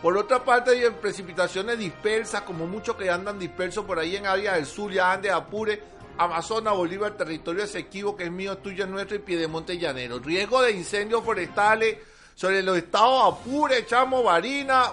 Por 0.00 0.16
otra 0.16 0.42
parte, 0.42 0.70
hay 0.70 0.90
precipitaciones 0.90 1.78
dispersas, 1.78 2.40
como 2.42 2.66
muchos 2.66 2.96
que 2.96 3.10
andan 3.10 3.38
dispersos 3.38 3.84
por 3.84 3.98
ahí 3.98 4.16
en 4.16 4.26
áreas 4.26 4.54
del 4.54 4.64
sur, 4.64 4.90
ya 4.90 5.14
de 5.18 5.30
Apure, 5.30 5.82
Amazonas, 6.16 6.74
Bolívar, 6.74 7.12
territorio 7.12 7.64
Esequibo, 7.64 8.16
que 8.16 8.24
es 8.24 8.30
mío, 8.30 8.56
tuyo, 8.56 8.86
nuestro, 8.86 9.16
y 9.16 9.20
Piedemonte 9.20 9.76
Llanero. 9.76 10.18
Riesgo 10.18 10.62
de 10.62 10.72
incendios 10.72 11.22
forestales 11.22 11.98
sobre 12.34 12.62
los 12.62 12.78
estados 12.78 13.34
Apure, 13.34 13.84
Chamo, 13.84 14.22
Barina, 14.22 14.90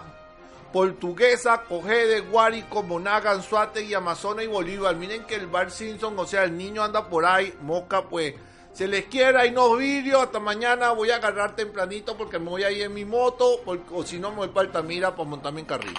Portuguesa, 0.77 1.63
Cogede, 1.67 2.19
Guárico, 2.19 2.83
Monaga, 2.83 3.31
Anzuate 3.31 3.81
y 3.81 3.95
Amazonas 3.95 4.45
y 4.45 4.47
Bolívar. 4.47 4.95
Miren 4.95 5.25
que 5.25 5.33
el 5.33 5.47
Bar 5.47 5.71
Simpson, 5.71 6.13
o 6.19 6.27
sea, 6.27 6.43
el 6.43 6.55
niño 6.55 6.83
anda 6.83 7.09
por 7.09 7.25
ahí, 7.25 7.51
mosca, 7.61 8.03
pues. 8.03 8.35
Se 8.73 8.87
les 8.87 9.05
quiera, 9.05 9.41
hay 9.41 9.49
no 9.49 9.75
vídeos. 9.75 10.21
Hasta 10.21 10.39
mañana 10.39 10.91
voy 10.91 11.09
a 11.09 11.15
agarrar 11.15 11.55
tempranito 11.55 12.15
porque 12.15 12.37
me 12.37 12.51
voy 12.51 12.63
a 12.63 12.69
ir 12.69 12.83
en 12.83 12.93
mi 12.93 13.05
moto, 13.05 13.59
o 13.65 14.03
si 14.03 14.19
no 14.19 14.29
me 14.29 14.37
voy 14.37 14.49
para 14.49 14.67
Altamira 14.67 15.15
para 15.15 15.27
montarme 15.27 15.61
en 15.61 15.65
carril. 15.65 15.95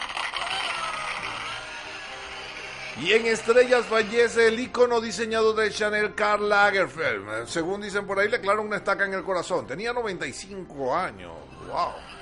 Y 3.03 3.15
en 3.15 3.27
estrellas 3.27 3.85
fallece 3.87 4.47
el 4.47 4.61
ícono 4.61 5.01
diseñado 5.01 5.55
de 5.55 5.73
Chanel 5.73 6.15
Karl 6.15 6.49
Lagerfeld. 6.49 7.49
Según 7.49 7.81
dicen 7.81 8.07
por 8.07 8.21
ahí, 8.21 8.29
le 8.29 8.41
claro 8.41 8.63
una 8.63 8.77
estaca 8.77 9.07
en 9.07 9.15
el 9.15 9.25
corazón. 9.25 9.67
Tenía 9.67 9.93
95 9.93 10.95
años. 10.95 11.33
¡Wow! 11.67 12.18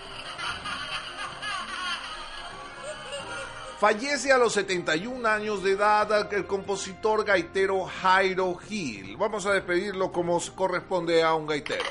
Fallece 3.78 4.32
a 4.32 4.38
los 4.38 4.54
71 4.54 5.28
años 5.28 5.62
de 5.62 5.72
edad 5.72 6.32
el 6.32 6.46
compositor 6.46 7.24
gaitero 7.24 7.84
Jairo 7.84 8.54
Gil. 8.56 9.18
Vamos 9.18 9.44
a 9.44 9.52
despedirlo 9.52 10.10
como 10.10 10.40
corresponde 10.54 11.22
a 11.22 11.34
un 11.34 11.46
gaitero. 11.46 11.84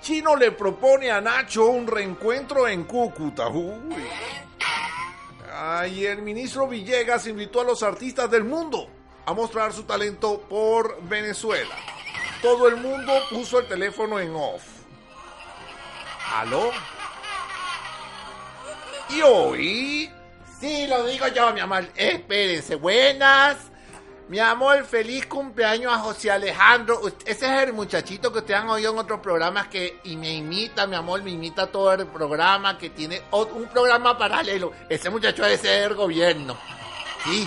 Chino 0.00 0.36
le 0.36 0.52
propone 0.52 1.10
a 1.10 1.20
Nacho 1.20 1.66
un 1.66 1.86
reencuentro 1.86 2.66
en 2.66 2.84
Cúcuta. 2.84 3.48
Uy. 3.48 3.94
Y 5.90 6.06
el 6.06 6.22
ministro 6.22 6.66
Villegas 6.66 7.26
invitó 7.26 7.60
a 7.60 7.64
los 7.64 7.82
artistas 7.82 8.30
del 8.30 8.44
mundo 8.44 8.88
a 9.26 9.34
mostrar 9.34 9.74
su 9.74 9.82
talento 9.82 10.40
por 10.48 11.02
Venezuela. 11.02 11.74
Todo 12.40 12.68
el 12.68 12.76
mundo 12.76 13.12
puso 13.28 13.58
el 13.58 13.68
teléfono 13.68 14.18
en 14.18 14.34
off. 14.34 14.62
¿Aló? 16.34 16.72
Y 19.14 19.20
hoy, 19.20 20.10
sí, 20.60 20.86
lo 20.86 21.04
digo 21.04 21.26
yo, 21.28 21.52
mi 21.52 21.60
amor. 21.60 21.84
Espérense, 21.96 22.76
buenas. 22.76 23.56
Mi 24.28 24.38
amor, 24.38 24.84
feliz 24.84 25.26
cumpleaños 25.26 25.92
a 25.92 25.98
José 25.98 26.30
Alejandro. 26.30 27.00
Ese 27.26 27.46
es 27.46 27.62
el 27.64 27.74
muchachito 27.74 28.32
que 28.32 28.38
ustedes 28.38 28.60
han 28.60 28.70
oído 28.70 28.92
en 28.92 28.98
otros 28.98 29.20
programas 29.20 29.66
que 29.66 30.00
y 30.04 30.16
me 30.16 30.32
imita, 30.32 30.86
mi 30.86 30.96
amor, 30.96 31.22
me 31.22 31.32
imita 31.32 31.66
todo 31.66 31.92
el 31.92 32.06
programa, 32.06 32.78
que 32.78 32.90
tiene 32.90 33.20
un 33.32 33.66
programa 33.66 34.16
paralelo. 34.16 34.72
Ese 34.88 35.10
muchacho 35.10 35.42
debe 35.42 35.58
ser 35.58 35.90
el 35.90 35.94
gobierno. 35.94 36.56
Sí. 37.24 37.46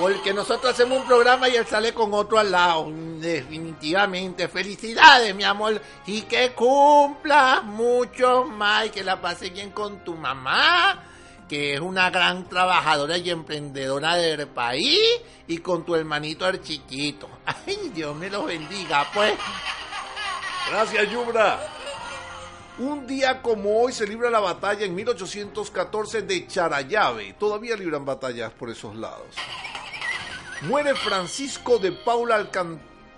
Porque 0.00 0.32
nosotros 0.32 0.72
hacemos 0.72 1.02
un 1.02 1.06
programa 1.06 1.46
y 1.50 1.56
él 1.56 1.66
sale 1.66 1.92
con 1.92 2.14
otro 2.14 2.38
al 2.38 2.50
lado. 2.50 2.90
Definitivamente. 2.90 4.48
Felicidades, 4.48 5.34
mi 5.34 5.44
amor. 5.44 5.78
Y 6.06 6.22
que 6.22 6.52
cumpla 6.52 7.60
mucho 7.62 8.44
más 8.44 8.86
y 8.86 8.90
que 8.90 9.04
la 9.04 9.20
pase 9.20 9.50
bien 9.50 9.72
con 9.72 10.02
tu 10.02 10.14
mamá, 10.14 11.04
que 11.46 11.74
es 11.74 11.80
una 11.80 12.08
gran 12.08 12.48
trabajadora 12.48 13.18
y 13.18 13.28
emprendedora 13.28 14.16
del 14.16 14.48
país, 14.48 14.98
y 15.46 15.58
con 15.58 15.84
tu 15.84 15.94
hermanito 15.94 16.48
el 16.48 16.62
chiquito. 16.62 17.28
Ay, 17.44 17.90
Dios 17.94 18.16
me 18.16 18.30
lo 18.30 18.44
bendiga, 18.46 19.06
pues. 19.12 19.34
Gracias, 20.70 21.10
Yubra. 21.10 21.60
Un 22.78 23.06
día 23.06 23.42
como 23.42 23.82
hoy 23.82 23.92
se 23.92 24.06
libra 24.06 24.30
la 24.30 24.40
batalla 24.40 24.86
en 24.86 24.94
1814 24.94 26.22
de 26.22 26.46
Charayave. 26.46 27.34
Todavía 27.34 27.76
libran 27.76 28.06
batallas 28.06 28.50
por 28.52 28.70
esos 28.70 28.96
lados. 28.96 29.36
Muere 30.62 30.94
Francisco 30.94 31.78
de 31.78 31.90
Paula 31.90 32.46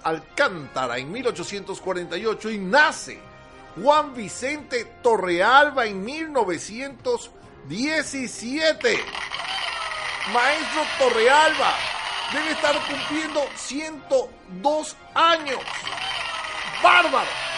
Alcántara 0.05 0.99
en 0.99 1.11
1848 1.11 2.51
y 2.51 2.59
nace 2.59 3.21
Juan 3.75 4.15
Vicente 4.15 4.85
Torrealba 5.03 5.87
en 5.87 6.05
1917. 6.05 9.05
Maestro 10.33 10.83
Torrealba 10.99 11.75
debe 12.33 12.53
estar 12.53 12.77
cumpliendo 12.87 13.45
102 13.57 14.97
años. 15.15 15.59
¡Bárbaro! 16.81 17.52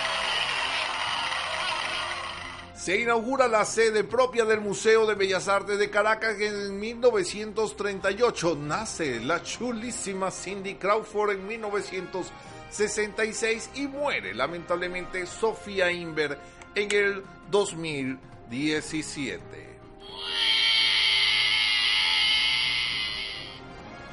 Se 2.85 3.01
inaugura 3.01 3.49
la 3.49 3.65
sede 3.65 4.05
propia 4.05 4.45
del 4.45 4.61
Museo 4.61 5.07
de 5.07 5.15
Bellas 5.15 5.49
Artes 5.49 5.79
de 5.79 5.89
Caracas 5.89 6.39
en 6.39 6.79
1938. 6.79 8.59
Nace 8.61 9.21
la 9.21 9.43
chulísima 9.43 10.31
Cindy 10.31 10.75
Crawford 10.75 11.31
en 11.31 11.47
1966 11.47 13.71
y 13.77 13.89
muere 13.89 14.35
lamentablemente 14.35 15.25
Sofía 15.25 15.91
Inver 15.91 16.39
en 16.75 16.93
el 16.93 17.25
2017. 17.51 19.79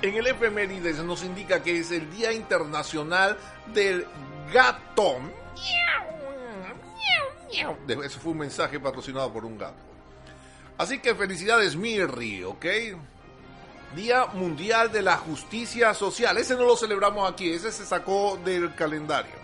En 0.01 0.15
el 0.15 0.27
efemérides 0.27 0.99
nos 0.99 1.25
indica 1.25 1.61
que 1.61 1.77
es 1.77 1.91
el 1.91 2.09
Día 2.09 2.31
Internacional 2.31 3.37
del 3.73 4.07
Gato. 4.53 5.17
Eso 7.51 8.19
fue 8.19 8.31
un 8.31 8.39
mensaje 8.39 8.79
patrocinado 8.79 9.31
por 9.31 9.45
un 9.45 9.57
gato. 9.57 9.83
Así 10.77 10.99
que 10.99 11.13
felicidades 11.13 11.75
Mirri, 11.75 12.43
¿ok? 12.43 12.65
Día 13.95 14.25
Mundial 14.27 14.91
de 14.91 15.01
la 15.01 15.17
Justicia 15.17 15.93
Social. 15.93 16.37
Ese 16.37 16.55
no 16.55 16.63
lo 16.63 16.77
celebramos 16.77 17.29
aquí, 17.29 17.51
ese 17.51 17.71
se 17.71 17.85
sacó 17.85 18.39
del 18.43 18.73
calendario. 18.73 19.35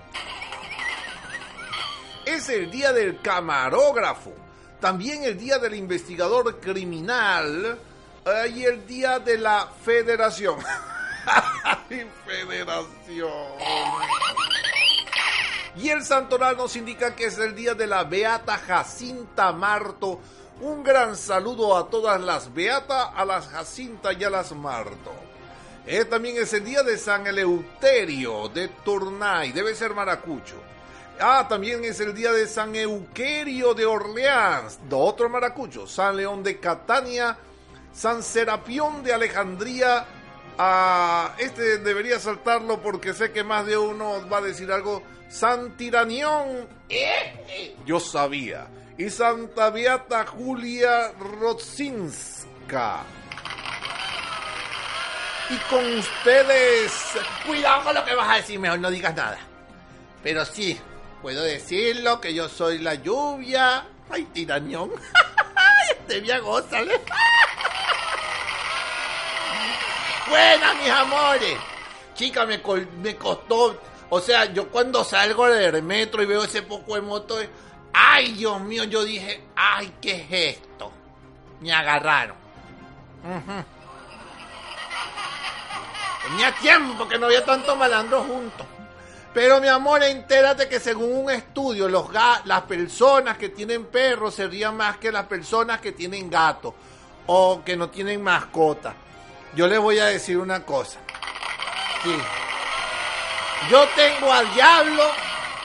Es 2.26 2.50
el 2.50 2.72
Día 2.72 2.92
del 2.94 3.22
Camarógrafo. 3.22 4.34
También 4.80 5.24
el 5.24 5.38
Día 5.38 5.60
del 5.60 5.76
Investigador 5.76 6.60
Criminal. 6.60 7.78
Eh, 8.26 8.54
y 8.56 8.64
el 8.66 8.86
Día 8.86 9.20
de 9.20 9.38
la 9.38 9.68
Federación. 9.84 10.60
Federación. 12.26 13.32
Y 15.80 15.90
el 15.90 16.04
santoral 16.04 16.58
nos 16.58 16.76
indica 16.76 17.16
que 17.16 17.26
es 17.26 17.38
el 17.38 17.54
día 17.54 17.76
de 17.76 17.86
la 17.86 18.04
Beata 18.04 18.58
Jacinta 18.58 19.52
Marto. 19.52 20.20
Un 20.62 20.84
gran 20.84 21.16
saludo 21.16 21.78
a 21.78 21.88
todas 21.88 22.20
las 22.20 22.52
Beata, 22.52 23.12
a 23.12 23.24
las 23.24 23.48
Jacinta 23.48 24.12
y 24.12 24.24
a 24.24 24.30
las 24.30 24.54
Marto. 24.54 25.12
Eh, 25.86 26.06
también 26.06 26.36
es 26.38 26.52
el 26.54 26.66
día 26.66 26.82
de 26.82 26.98
San 26.98 27.28
Eleuterio 27.28 28.50
de 28.50 28.70
Tournai, 28.84 29.52
debe 29.52 29.76
ser 29.76 29.94
maracucho. 29.94 30.56
Ah, 31.20 31.46
también 31.48 31.84
es 31.84 32.00
el 32.00 32.14
día 32.14 32.32
de 32.32 32.48
San 32.48 32.76
Euquerio 32.76 33.74
de 33.74 33.86
Orleans, 33.86 34.80
de 34.90 34.96
otro 34.96 35.30
maracucho. 35.30 35.88
San 35.88 36.18
León 36.18 36.44
de 36.44 36.60
Catania, 36.60 37.38
San 37.94 38.22
Serapión 38.22 39.04
de 39.04 39.14
Alejandría. 39.14 40.06
Ah, 40.58 41.36
este 41.38 41.78
debería 41.78 42.20
saltarlo 42.20 42.82
porque 42.82 43.14
sé 43.14 43.32
que 43.32 43.44
más 43.44 43.66
de 43.66 43.78
uno 43.78 44.28
va 44.28 44.40
a 44.40 44.42
decir 44.42 44.72
algo 44.72 45.04
Santiranión, 45.30 46.68
yo 47.86 48.00
sabía, 48.00 48.68
y 48.98 49.10
Santa 49.10 49.70
Beata 49.70 50.26
Julia 50.26 51.12
Rodzinska. 51.20 53.04
Y 55.50 55.58
con 55.70 55.98
ustedes, 55.98 56.92
cuidado 57.46 57.84
con 57.84 57.96
lo 57.96 58.06
que 58.06 58.16
vas 58.16 58.30
a 58.30 58.36
decir, 58.38 58.60
mejor 58.60 58.80
no 58.80 58.90
digas 58.90 59.16
nada. 59.16 59.38
Pero 60.24 60.46
sí, 60.46 60.80
puedo 61.22 61.44
decirlo 61.44 62.20
que 62.20 62.34
yo 62.34 62.50
soy 62.50 62.80
la 62.80 62.96
lluvia. 62.96 63.86
Ay, 64.10 64.24
tiranión. 64.34 64.92
este 66.00 66.22
via 66.22 66.40
gózale. 66.40 67.00
Buena, 70.30 70.74
mis 70.76 70.90
amores. 70.90 71.58
Chica, 72.16 72.46
me, 72.46 72.62
me 73.02 73.16
costó 73.16 73.80
o 74.10 74.22
sea, 74.22 74.46
yo 74.46 74.70
cuando 74.70 75.04
salgo 75.04 75.48
del 75.48 75.84
metro 75.84 76.24
y 76.24 76.26
veo 76.26 76.44
ese 76.44 76.62
poco 76.62 76.96
de 76.96 77.02
moto, 77.02 77.38
ay 77.94 78.32
Dios 78.34 78.62
mío, 78.62 78.86
yo 78.86 79.04
dije, 79.04 79.44
ay, 79.56 79.94
¿qué 80.02 80.26
es 80.30 80.58
esto? 80.58 80.92
Me 81.60 81.74
agarraron. 81.74 82.38
Tenía 86.24 86.52
tiempo 86.56 87.08
que 87.08 87.18
no 87.18 87.26
había 87.26 87.44
tanto 87.44 87.76
malandro 87.76 88.24
juntos. 88.24 88.66
Pero 89.34 89.60
mi 89.60 89.68
amor, 89.68 90.02
entérate 90.04 90.70
que 90.70 90.80
según 90.80 91.26
un 91.26 91.30
estudio, 91.30 91.90
los 91.90 92.08
las 92.46 92.62
personas 92.62 93.38
que 93.38 93.50
tienen 93.50 93.86
perros 93.86 94.36
se 94.36 94.48
rían 94.48 94.78
más 94.78 94.98
que 94.98 95.12
las 95.12 95.26
personas 95.26 95.82
que 95.82 95.92
tienen 95.92 96.30
gatos 96.30 96.74
o 97.28 97.62
que 97.64 97.76
no 97.76 97.90
tienen 97.90 98.24
mascota. 98.24 98.96
Yo 99.56 99.68
les 99.68 99.80
voy 99.80 100.00
a 100.00 100.06
decir 100.06 100.38
una 100.38 100.64
cosa. 100.64 101.00
Yo 103.70 103.88
tengo 103.96 104.32
al 104.32 104.54
diablo 104.54 105.04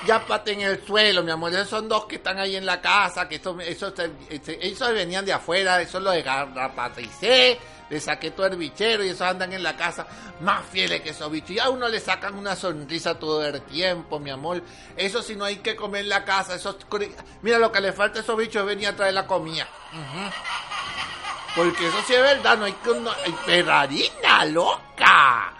ya 0.07 0.25
pate 0.27 0.53
en 0.53 0.62
el 0.62 0.85
suelo, 0.85 1.23
mi 1.23 1.31
amor. 1.31 1.53
Esos 1.53 1.68
son 1.68 1.88
dos 1.88 2.07
que 2.07 2.16
están 2.16 2.38
ahí 2.38 2.57
en 2.57 2.66
la 2.66 2.81
casa, 2.81 3.29
que 3.29 3.37
eso, 3.37 3.59
eso, 3.61 3.92
eso 4.29 4.92
venían 4.92 5.25
de 5.25 5.33
afuera, 5.33 5.81
eso 5.81 6.01
lo 6.01 6.11
de 6.11 6.23
garrapatricé, 6.23 7.59
le 7.88 8.01
saqué 8.01 8.31
todo 8.31 8.47
el 8.47 8.57
bichero 8.57 9.05
y 9.05 9.09
esos 9.09 9.23
andan 9.23 9.53
en 9.53 9.62
la 9.62 9.77
casa 9.77 10.07
más 10.40 10.64
fieles 10.66 11.03
que 11.03 11.11
esos 11.11 11.31
bichos. 11.31 11.51
Y 11.51 11.59
a 11.59 11.71
uno 11.71 11.88
le 11.88 12.01
sacan 12.01 12.35
una 12.35 12.57
sonrisa 12.57 13.18
todo 13.18 13.45
el 13.45 13.62
tiempo, 13.62 14.18
mi 14.18 14.31
amor. 14.31 14.62
Eso 14.97 15.23
si 15.23 15.37
no 15.37 15.45
hay 15.45 15.57
que 15.57 15.77
comer 15.77 16.03
en 16.03 16.09
la 16.09 16.25
casa, 16.25 16.59
Mira, 17.42 17.59
lo 17.59 17.71
que 17.71 17.81
le 17.81 17.92
falta 17.92 18.18
a 18.18 18.23
esos 18.23 18.37
bichos 18.37 18.62
es 18.62 18.66
venir 18.66 18.88
a 18.88 18.97
traer 18.97 19.14
la 19.14 19.27
comida. 19.27 19.68
Porque 21.55 21.87
eso 21.87 21.99
sí 22.07 22.15
es 22.15 22.23
verdad, 22.23 22.57
no 22.59 22.65
hay 22.65 22.73
que... 22.73 22.95
No, 22.95 23.11
hay 23.11 23.33
perrarina, 23.45 24.45
loca. 24.47 25.53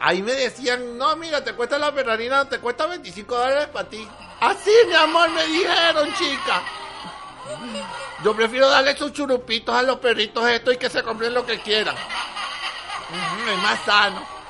Ahí 0.00 0.22
me 0.22 0.32
decían, 0.32 0.96
no, 0.96 1.14
mira, 1.16 1.42
te 1.44 1.52
cuesta 1.54 1.78
la 1.78 1.92
perrarina, 1.92 2.48
te 2.48 2.58
cuesta 2.58 2.86
25 2.86 3.36
dólares 3.36 3.68
para 3.68 3.88
ti. 3.88 4.06
Así, 4.40 4.70
mi 4.86 4.94
amor, 4.94 5.28
me 5.30 5.44
dijeron, 5.46 6.14
chica. 6.14 6.62
Yo 8.22 8.34
prefiero 8.34 8.68
darle 8.68 8.96
sus 8.96 9.12
churupitos 9.12 9.74
a 9.74 9.82
los 9.82 9.98
perritos 9.98 10.46
estos 10.48 10.74
y 10.74 10.76
que 10.76 10.88
se 10.88 11.02
compren 11.02 11.34
lo 11.34 11.44
que 11.44 11.60
quieran. 11.60 11.94
es 11.94 13.58
más 13.58 13.80
sano. 13.84 14.40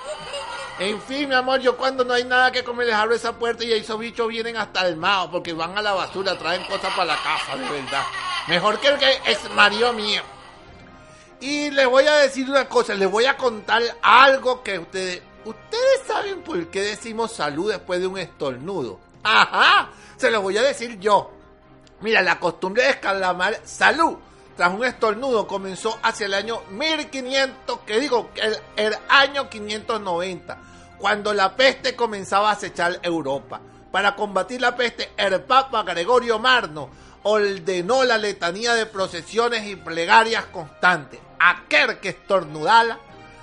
En 0.78 1.00
fin, 1.02 1.28
mi 1.28 1.34
amor, 1.34 1.60
yo 1.60 1.76
cuando 1.76 2.04
no 2.04 2.14
hay 2.14 2.24
nada 2.24 2.50
que 2.50 2.64
comer 2.64 2.86
les 2.86 2.96
abro 2.96 3.14
esa 3.14 3.32
puerta 3.32 3.64
y 3.64 3.72
esos 3.72 3.98
bichos 3.98 4.28
vienen 4.28 4.56
hasta 4.56 4.86
el 4.86 4.96
mao 4.96 5.30
porque 5.30 5.52
van 5.52 5.76
a 5.76 5.82
la 5.82 5.92
basura, 5.92 6.38
traen 6.38 6.64
cosas 6.64 6.94
para 6.94 7.04
la 7.04 7.16
casa, 7.22 7.56
de 7.56 7.68
verdad. 7.68 8.02
Mejor 8.46 8.78
que 8.80 8.88
el 8.88 8.98
que 8.98 9.20
es 9.26 9.50
marido 9.50 9.92
mío. 9.92 10.22
Y 11.40 11.70
les 11.70 11.86
voy 11.86 12.06
a 12.06 12.16
decir 12.16 12.50
una 12.50 12.68
cosa, 12.68 12.92
les 12.92 13.10
voy 13.10 13.24
a 13.24 13.36
contar 13.36 13.82
algo 14.02 14.62
que 14.62 14.78
ustedes... 14.78 15.22
Ustedes 15.42 16.02
saben 16.06 16.42
por 16.42 16.66
qué 16.66 16.82
decimos 16.82 17.32
salud 17.32 17.72
después 17.72 17.98
de 17.98 18.06
un 18.06 18.18
estornudo. 18.18 19.00
Ajá, 19.22 19.88
se 20.18 20.30
lo 20.30 20.42
voy 20.42 20.58
a 20.58 20.62
decir 20.62 21.00
yo. 21.00 21.30
Mira, 22.02 22.20
la 22.20 22.38
costumbre 22.38 22.82
de 22.82 22.90
exclamar 22.90 23.58
salud 23.64 24.18
tras 24.54 24.74
un 24.74 24.84
estornudo 24.84 25.46
comenzó 25.46 25.98
hacia 26.02 26.26
el 26.26 26.34
año 26.34 26.60
1500, 26.72 27.80
que 27.86 27.98
digo, 27.98 28.28
el 28.76 28.94
año 29.08 29.48
590, 29.48 30.58
cuando 30.98 31.32
la 31.32 31.56
peste 31.56 31.96
comenzaba 31.96 32.50
a 32.50 32.52
acechar 32.52 33.00
Europa. 33.02 33.62
Para 33.90 34.14
combatir 34.14 34.60
la 34.60 34.76
peste, 34.76 35.12
el 35.16 35.40
Papa 35.40 35.82
Gregorio 35.84 36.38
Marno 36.38 36.90
ordenó 37.22 38.04
la 38.04 38.18
letanía 38.18 38.74
de 38.74 38.84
procesiones 38.84 39.66
y 39.66 39.76
plegarias 39.76 40.44
constantes 40.46 41.29
aquel 41.40 41.98
que 41.98 42.10
estornudara 42.10 42.98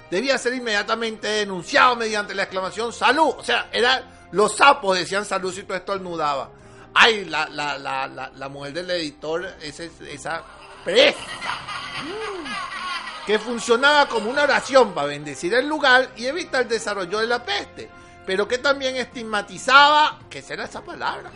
debía 0.10 0.38
ser 0.38 0.54
inmediatamente 0.54 1.28
denunciado 1.28 1.96
mediante 1.96 2.36
la 2.36 2.44
exclamación 2.44 2.94
salud. 2.94 3.34
O 3.38 3.44
sea, 3.44 3.70
era, 3.72 4.28
los 4.32 4.56
sapos 4.56 4.98
decían 4.98 5.26
salud 5.26 5.54
si 5.54 5.64
tú 5.64 5.74
estornudabas. 5.74 6.50
Ay, 6.94 7.26
la, 7.26 7.48
la, 7.50 7.78
la, 7.78 8.08
la, 8.08 8.50
mujer 8.50 8.74
del 8.74 8.90
editor, 8.90 9.46
esa, 9.62 9.84
esa 9.84 10.44
presa, 10.84 11.20
que 13.26 13.38
funcionaba 13.38 14.08
como 14.08 14.32
una 14.32 14.44
oración 14.44 14.94
para 14.94 15.08
bendecir 15.08 15.54
el 15.54 15.68
lugar 15.68 16.10
y 16.16 16.26
evitar 16.26 16.64
el 16.64 16.70
desarrollo 16.70 17.20
de 17.20 17.28
la 17.28 17.44
peste, 17.44 17.90
pero 18.26 18.48
que 18.48 18.58
también 18.58 18.96
estigmatizaba, 18.96 20.20
¿qué 20.28 20.42
será 20.42 20.64
esa 20.64 20.84
palabra? 20.84 21.30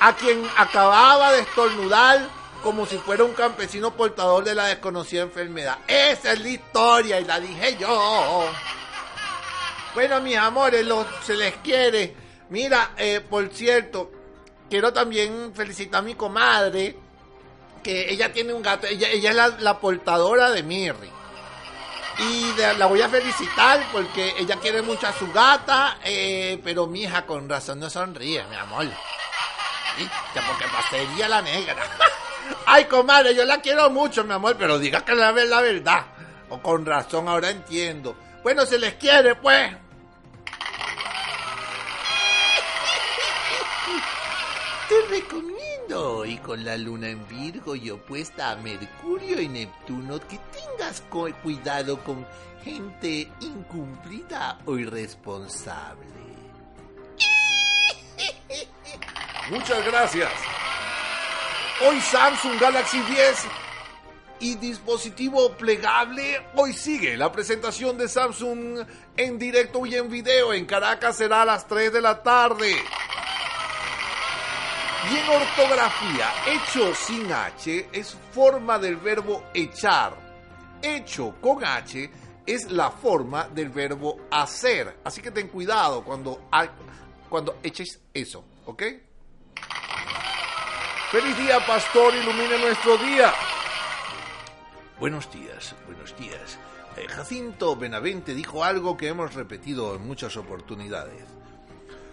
A 0.00 0.16
quien 0.16 0.42
acababa 0.56 1.32
de 1.32 1.40
estornudar 1.40 2.41
como 2.62 2.86
si 2.86 2.96
fuera 2.98 3.24
un 3.24 3.34
campesino 3.34 3.94
portador 3.94 4.44
de 4.44 4.54
la 4.54 4.66
desconocida 4.66 5.22
enfermedad. 5.22 5.78
Esa 5.86 6.32
es 6.32 6.40
la 6.40 6.48
historia 6.48 7.20
y 7.20 7.24
la 7.24 7.40
dije 7.40 7.76
yo. 7.78 8.44
Bueno, 9.94 10.20
mis 10.20 10.36
amores, 10.36 10.86
se 11.22 11.36
les 11.36 11.56
quiere. 11.56 12.14
Mira, 12.48 12.92
eh, 12.96 13.20
por 13.20 13.48
cierto, 13.50 14.10
quiero 14.70 14.92
también 14.92 15.52
felicitar 15.54 16.00
a 16.00 16.02
mi 16.02 16.14
comadre, 16.14 16.96
que 17.82 18.10
ella 18.10 18.32
tiene 18.32 18.52
un 18.52 18.62
gato, 18.62 18.86
ella, 18.86 19.08
es 19.10 19.62
la, 19.62 19.78
portadora 19.78 20.50
de 20.50 20.62
Mirri. 20.62 21.10
Y 22.18 22.52
la 22.78 22.86
voy 22.86 23.00
a 23.00 23.08
felicitar 23.08 23.84
porque 23.90 24.34
ella 24.38 24.56
quiere 24.56 24.82
mucho 24.82 25.06
a 25.06 25.12
su 25.12 25.30
gata, 25.32 25.98
eh, 26.04 26.60
pero 26.62 26.86
mi 26.86 27.02
hija 27.02 27.26
con 27.26 27.48
razón 27.48 27.80
no 27.80 27.90
sonríe, 27.90 28.44
mi 28.44 28.56
amor. 28.56 28.86
Ya 30.34 30.46
porque 30.46 30.64
pasaría 30.68 31.28
la 31.28 31.42
negra. 31.42 31.76
Ay, 32.66 32.84
comadre, 32.84 33.34
yo 33.34 33.44
la 33.44 33.60
quiero 33.60 33.90
mucho, 33.90 34.24
mi 34.24 34.32
amor, 34.32 34.56
pero 34.58 34.78
diga 34.78 35.04
que 35.04 35.14
la, 35.14 35.32
la 35.32 35.60
verdad. 35.60 36.06
O 36.48 36.60
con 36.60 36.84
razón, 36.84 37.28
ahora 37.28 37.50
entiendo. 37.50 38.16
Bueno, 38.42 38.66
se 38.66 38.78
les 38.78 38.94
quiere, 38.94 39.34
pues. 39.34 39.72
Te 44.88 45.00
recomiendo, 45.08 46.24
y 46.26 46.36
con 46.38 46.64
la 46.64 46.76
luna 46.76 47.08
en 47.08 47.26
Virgo 47.26 47.74
y 47.74 47.90
opuesta 47.90 48.50
a 48.50 48.56
Mercurio 48.56 49.40
y 49.40 49.48
Neptuno, 49.48 50.20
que 50.20 50.38
tengas 50.38 51.02
cuidado 51.42 52.02
con 52.04 52.26
gente 52.62 53.30
incumplida 53.40 54.58
o 54.66 54.76
irresponsable. 54.76 56.06
Muchas 59.50 59.84
gracias. 59.84 60.30
Hoy 61.84 62.00
Samsung 62.00 62.60
Galaxy 62.60 63.00
10 63.00 63.44
y 64.38 64.54
dispositivo 64.54 65.50
plegable. 65.54 66.40
Hoy 66.54 66.74
sigue 66.74 67.16
la 67.16 67.32
presentación 67.32 67.98
de 67.98 68.06
Samsung 68.06 68.86
en 69.16 69.36
directo 69.36 69.84
y 69.84 69.96
en 69.96 70.08
video. 70.08 70.52
En 70.52 70.64
Caracas 70.64 71.16
será 71.16 71.42
a 71.42 71.44
las 71.44 71.66
3 71.66 71.92
de 71.92 72.00
la 72.00 72.22
tarde. 72.22 72.70
Y 75.10 75.16
en 75.16 75.28
ortografía, 75.28 76.32
hecho 76.46 76.94
sin 76.94 77.32
H 77.32 77.88
es 77.92 78.16
forma 78.30 78.78
del 78.78 78.96
verbo 78.96 79.46
echar. 79.52 80.14
Hecho 80.80 81.34
con 81.40 81.64
H 81.64 82.08
es 82.46 82.70
la 82.70 82.92
forma 82.92 83.48
del 83.48 83.70
verbo 83.70 84.20
hacer. 84.30 84.98
Así 85.02 85.20
que 85.20 85.32
ten 85.32 85.48
cuidado 85.48 86.04
cuando, 86.04 86.48
cuando 87.28 87.58
eches 87.64 87.98
eso, 88.14 88.44
¿ok? 88.66 88.82
Feliz 91.12 91.36
día, 91.36 91.58
pastor, 91.66 92.14
ilumine 92.14 92.58
nuestro 92.58 92.96
día. 92.96 93.34
Buenos 94.98 95.30
días, 95.30 95.74
buenos 95.84 96.16
días. 96.16 96.58
Eh, 96.96 97.06
Jacinto 97.06 97.76
Benavente 97.76 98.34
dijo 98.34 98.64
algo 98.64 98.96
que 98.96 99.08
hemos 99.08 99.34
repetido 99.34 99.94
en 99.94 100.06
muchas 100.06 100.38
oportunidades. 100.38 101.22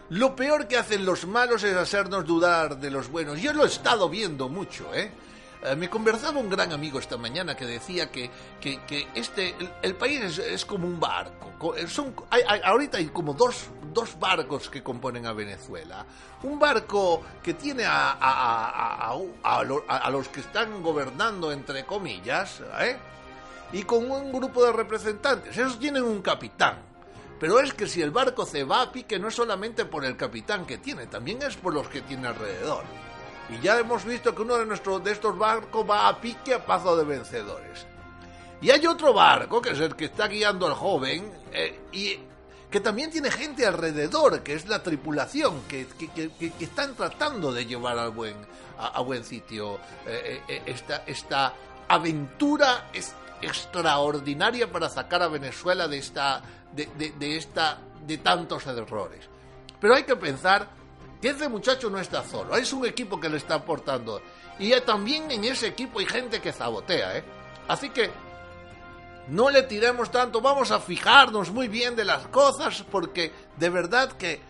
Lo 0.10 0.36
peor 0.36 0.68
que 0.68 0.76
hacen 0.76 1.06
los 1.06 1.26
malos 1.26 1.64
es 1.64 1.78
hacernos 1.78 2.26
dudar 2.26 2.78
de 2.82 2.92
los 2.92 3.10
buenos. 3.10 3.40
Yo 3.40 3.54
lo 3.54 3.64
he 3.64 3.68
estado 3.68 4.10
viendo 4.10 4.50
mucho, 4.50 4.94
¿eh? 4.94 5.14
Eh, 5.62 5.76
me 5.76 5.90
conversaba 5.90 6.40
un 6.40 6.50
gran 6.50 6.72
amigo 6.72 7.00
esta 7.00 7.18
mañana 7.18 7.56
que 7.56 7.66
decía 7.66 8.10
que, 8.10 8.32
este, 9.14 9.56
el, 9.82 9.96
país 9.96 10.38
es, 10.40 10.66
como 10.66 10.88
un 10.88 11.00
barco. 11.00 11.76
Eh, 11.76 11.88
son, 11.88 12.16
hay, 12.30 12.44
ahorita 12.64 12.98
hay 12.98 13.08
como 13.08 13.34
dos, 13.34 13.68
dos, 13.94 14.18
barcos 14.18 14.70
que 14.70 14.82
componen 14.82 15.26
a 15.26 15.34
Venezuela. 15.34 16.06
Un 16.44 16.58
barco 16.60 17.24
que 17.44 17.56
tiene 17.56 17.84
a, 17.86 18.18
a, 18.22 19.14
a, 19.44 20.10
los 20.10 20.30
que 20.30 20.40
están 20.40 20.82
gobernando, 20.82 21.52
entre 21.52 21.86
comillas, 21.86 22.62
¿eh? 22.80 22.98
y 23.74 23.84
con 23.84 24.10
un 24.10 24.32
grupo 24.32 24.64
de 24.64 24.72
representantes. 24.72 25.58
Esos 25.58 25.78
tienen 25.78 26.04
un 26.04 26.22
capitán. 26.22 26.90
Pero 27.38 27.60
es 27.60 27.74
que 27.74 27.88
si 27.88 28.02
el 28.02 28.12
barco 28.12 28.46
se 28.46 28.64
va 28.64 28.82
a 28.82 28.92
pique 28.92 29.18
no 29.20 29.30
es 29.30 29.36
solamente 29.36 29.86
por 29.86 30.04
el 30.04 30.18
capitán 30.18 30.66
que 30.66 30.78
tiene, 30.78 31.08
también 31.08 31.42
es 31.42 31.56
por 31.56 31.74
los 31.74 31.88
que 31.88 32.02
tiene 32.02 32.28
alrededor. 32.28 32.84
Y 33.50 33.62
ya 33.62 33.80
hemos 33.80 34.06
visto 34.06 34.36
que 34.36 34.42
uno 34.42 34.58
de, 34.58 34.66
nuestros, 34.66 35.04
de 35.04 35.12
estos 35.12 35.38
barcos 35.38 35.90
va 35.90 36.08
a 36.08 36.22
pique 36.22 36.54
a 36.54 36.66
paso 36.66 36.96
de 36.96 37.04
vencedores. 37.04 37.86
Y 38.62 38.72
hay 38.72 38.86
otro 38.86 39.14
barco, 39.14 39.62
que 39.62 39.72
es 39.72 39.80
el 39.80 39.96
que 39.96 40.06
está 40.06 40.28
guiando 40.28 40.68
al 40.68 40.74
joven, 40.74 41.32
eh, 41.52 41.80
y 41.92 42.20
que 42.70 42.80
también 42.80 43.10
tiene 43.10 43.32
gente 43.32 43.66
alrededor, 43.66 44.44
que 44.44 44.54
es 44.54 44.68
la 44.68 44.84
tripulación, 44.84 45.64
que, 45.68 45.88
están 46.60 46.96
tratando 46.96 47.52
de 47.52 47.66
llevar 47.66 47.98
al 47.98 48.12
buen, 48.12 48.36
a, 48.78 49.02
buen 49.02 49.24
sitio 49.24 49.80
eh, 50.06 50.42
eh, 50.48 50.62
esta, 50.68 51.04
esta 51.08 51.54
aventura 51.88 52.90
es 52.94 53.16
extraordinaria 53.42 54.72
para 54.72 54.90
sacar 54.90 55.24
a 55.24 55.28
Venezuela 55.30 55.88
de 55.88 55.98
esta, 55.98 56.42
de, 56.74 56.86
de, 57.18 57.38
esta, 57.38 57.80
de 58.06 58.18
tantos 58.20 58.68
errores. 58.68 59.28
Pero 59.80 59.96
hay 59.96 60.04
que 60.04 60.16
pensar 60.16 60.68
que 61.22 61.30
ese 61.30 61.50
muchacho 61.50 61.90
no 61.90 62.00
está 62.00 62.24
solo, 62.24 62.56
es 62.56 62.72
un 62.74 62.86
equipo 62.86 63.20
que 63.20 63.30
le 63.30 63.38
está 63.38 63.56
aportando. 63.56 64.22
Y 64.58 64.72
también 64.82 65.30
en 65.32 65.44
ese 65.44 65.68
equipo 65.68 66.00
hay 66.00 66.06
gente 66.06 66.42
que 66.42 66.54
sabotea, 66.54 67.18
¿eh? 67.18 67.24
Así 67.68 67.90
que 67.90 68.10
no 69.30 69.50
le 69.50 69.64
tiremos 69.64 70.12
tanto, 70.12 70.42
vamos 70.42 70.72
a 70.72 70.80
fijarnos 70.80 71.52
muy 71.52 71.68
bien 71.68 71.96
de 71.96 72.06
las 72.06 72.28
cosas 72.28 72.84
porque 72.90 73.32
de 73.58 73.70
verdad 73.70 74.12
que 74.14 74.42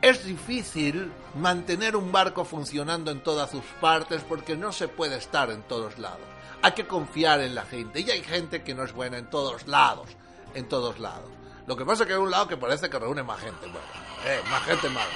es 0.00 0.24
difícil 0.24 1.10
mantener 1.34 1.96
un 1.96 2.12
barco 2.12 2.44
funcionando 2.44 3.10
en 3.10 3.22
todas 3.22 3.50
sus 3.50 3.64
partes 3.80 4.22
porque 4.22 4.56
no 4.56 4.72
se 4.72 4.86
puede 4.86 5.16
estar 5.16 5.50
en 5.50 5.62
todos 5.62 5.98
lados. 5.98 6.20
Hay 6.62 6.72
que 6.72 6.86
confiar 6.86 7.40
en 7.40 7.54
la 7.54 7.64
gente 7.64 8.00
y 8.00 8.10
hay 8.10 8.22
gente 8.22 8.62
que 8.62 8.74
no 8.74 8.84
es 8.84 8.92
buena 8.92 9.18
en 9.18 9.28
todos 9.28 9.66
lados, 9.66 10.08
en 10.54 10.68
todos 10.68 11.00
lados. 11.00 11.37
Lo 11.68 11.76
que 11.76 11.84
pasa 11.84 12.02
es 12.02 12.06
que 12.06 12.14
hay 12.14 12.18
un 12.18 12.30
lado 12.30 12.48
que 12.48 12.56
parece 12.56 12.88
que 12.88 12.98
reúne 12.98 13.22
más 13.22 13.38
gente. 13.40 13.66
Bueno, 13.66 13.86
eh, 14.24 14.40
más 14.50 14.62
gente 14.62 14.88
mala. 14.88 15.06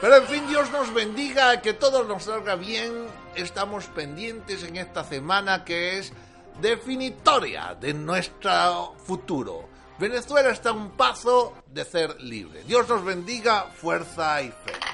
Pero 0.00 0.16
en 0.16 0.26
fin, 0.28 0.46
Dios 0.46 0.70
nos 0.70 0.94
bendiga, 0.94 1.60
que 1.60 1.72
todo 1.72 2.04
nos 2.04 2.22
salga 2.22 2.54
bien. 2.54 3.08
Estamos 3.34 3.86
pendientes 3.86 4.62
en 4.62 4.76
esta 4.76 5.02
semana 5.02 5.64
que 5.64 5.98
es 5.98 6.12
definitoria 6.60 7.74
de 7.74 7.92
nuestro 7.92 8.94
futuro. 9.04 9.68
Venezuela 9.98 10.50
está 10.50 10.70
a 10.70 10.74
un 10.74 10.92
paso 10.92 11.54
de 11.66 11.84
ser 11.84 12.22
libre. 12.22 12.62
Dios 12.62 12.88
nos 12.88 13.04
bendiga, 13.04 13.64
fuerza 13.74 14.40
y 14.42 14.50
fe. 14.50 14.87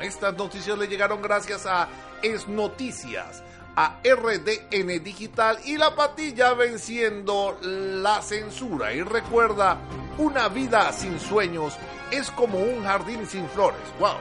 Estas 0.00 0.36
noticias 0.36 0.78
le 0.78 0.86
llegaron 0.86 1.20
gracias 1.20 1.66
a 1.66 1.88
Es 2.22 2.46
Noticias, 2.46 3.42
a 3.74 3.98
RDN 4.04 5.02
Digital 5.02 5.58
y 5.64 5.76
la 5.76 5.96
patilla 5.96 6.54
venciendo 6.54 7.58
la 7.60 8.22
censura. 8.22 8.92
Y 8.92 9.02
recuerda, 9.02 9.78
una 10.18 10.46
vida 10.48 10.92
sin 10.92 11.18
sueños 11.18 11.74
es 12.12 12.30
como 12.30 12.58
un 12.58 12.84
jardín 12.84 13.26
sin 13.26 13.48
flores. 13.48 13.80
Wow, 13.98 14.14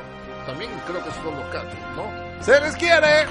también 0.48 0.72
creo 0.88 1.04
que 1.04 1.12
son 1.12 1.36
los 1.36 1.46
cantos, 1.54 1.78
¿no? 1.96 2.23
¡Se 2.42 2.60
les 2.60 2.76
quiere! 2.76 3.28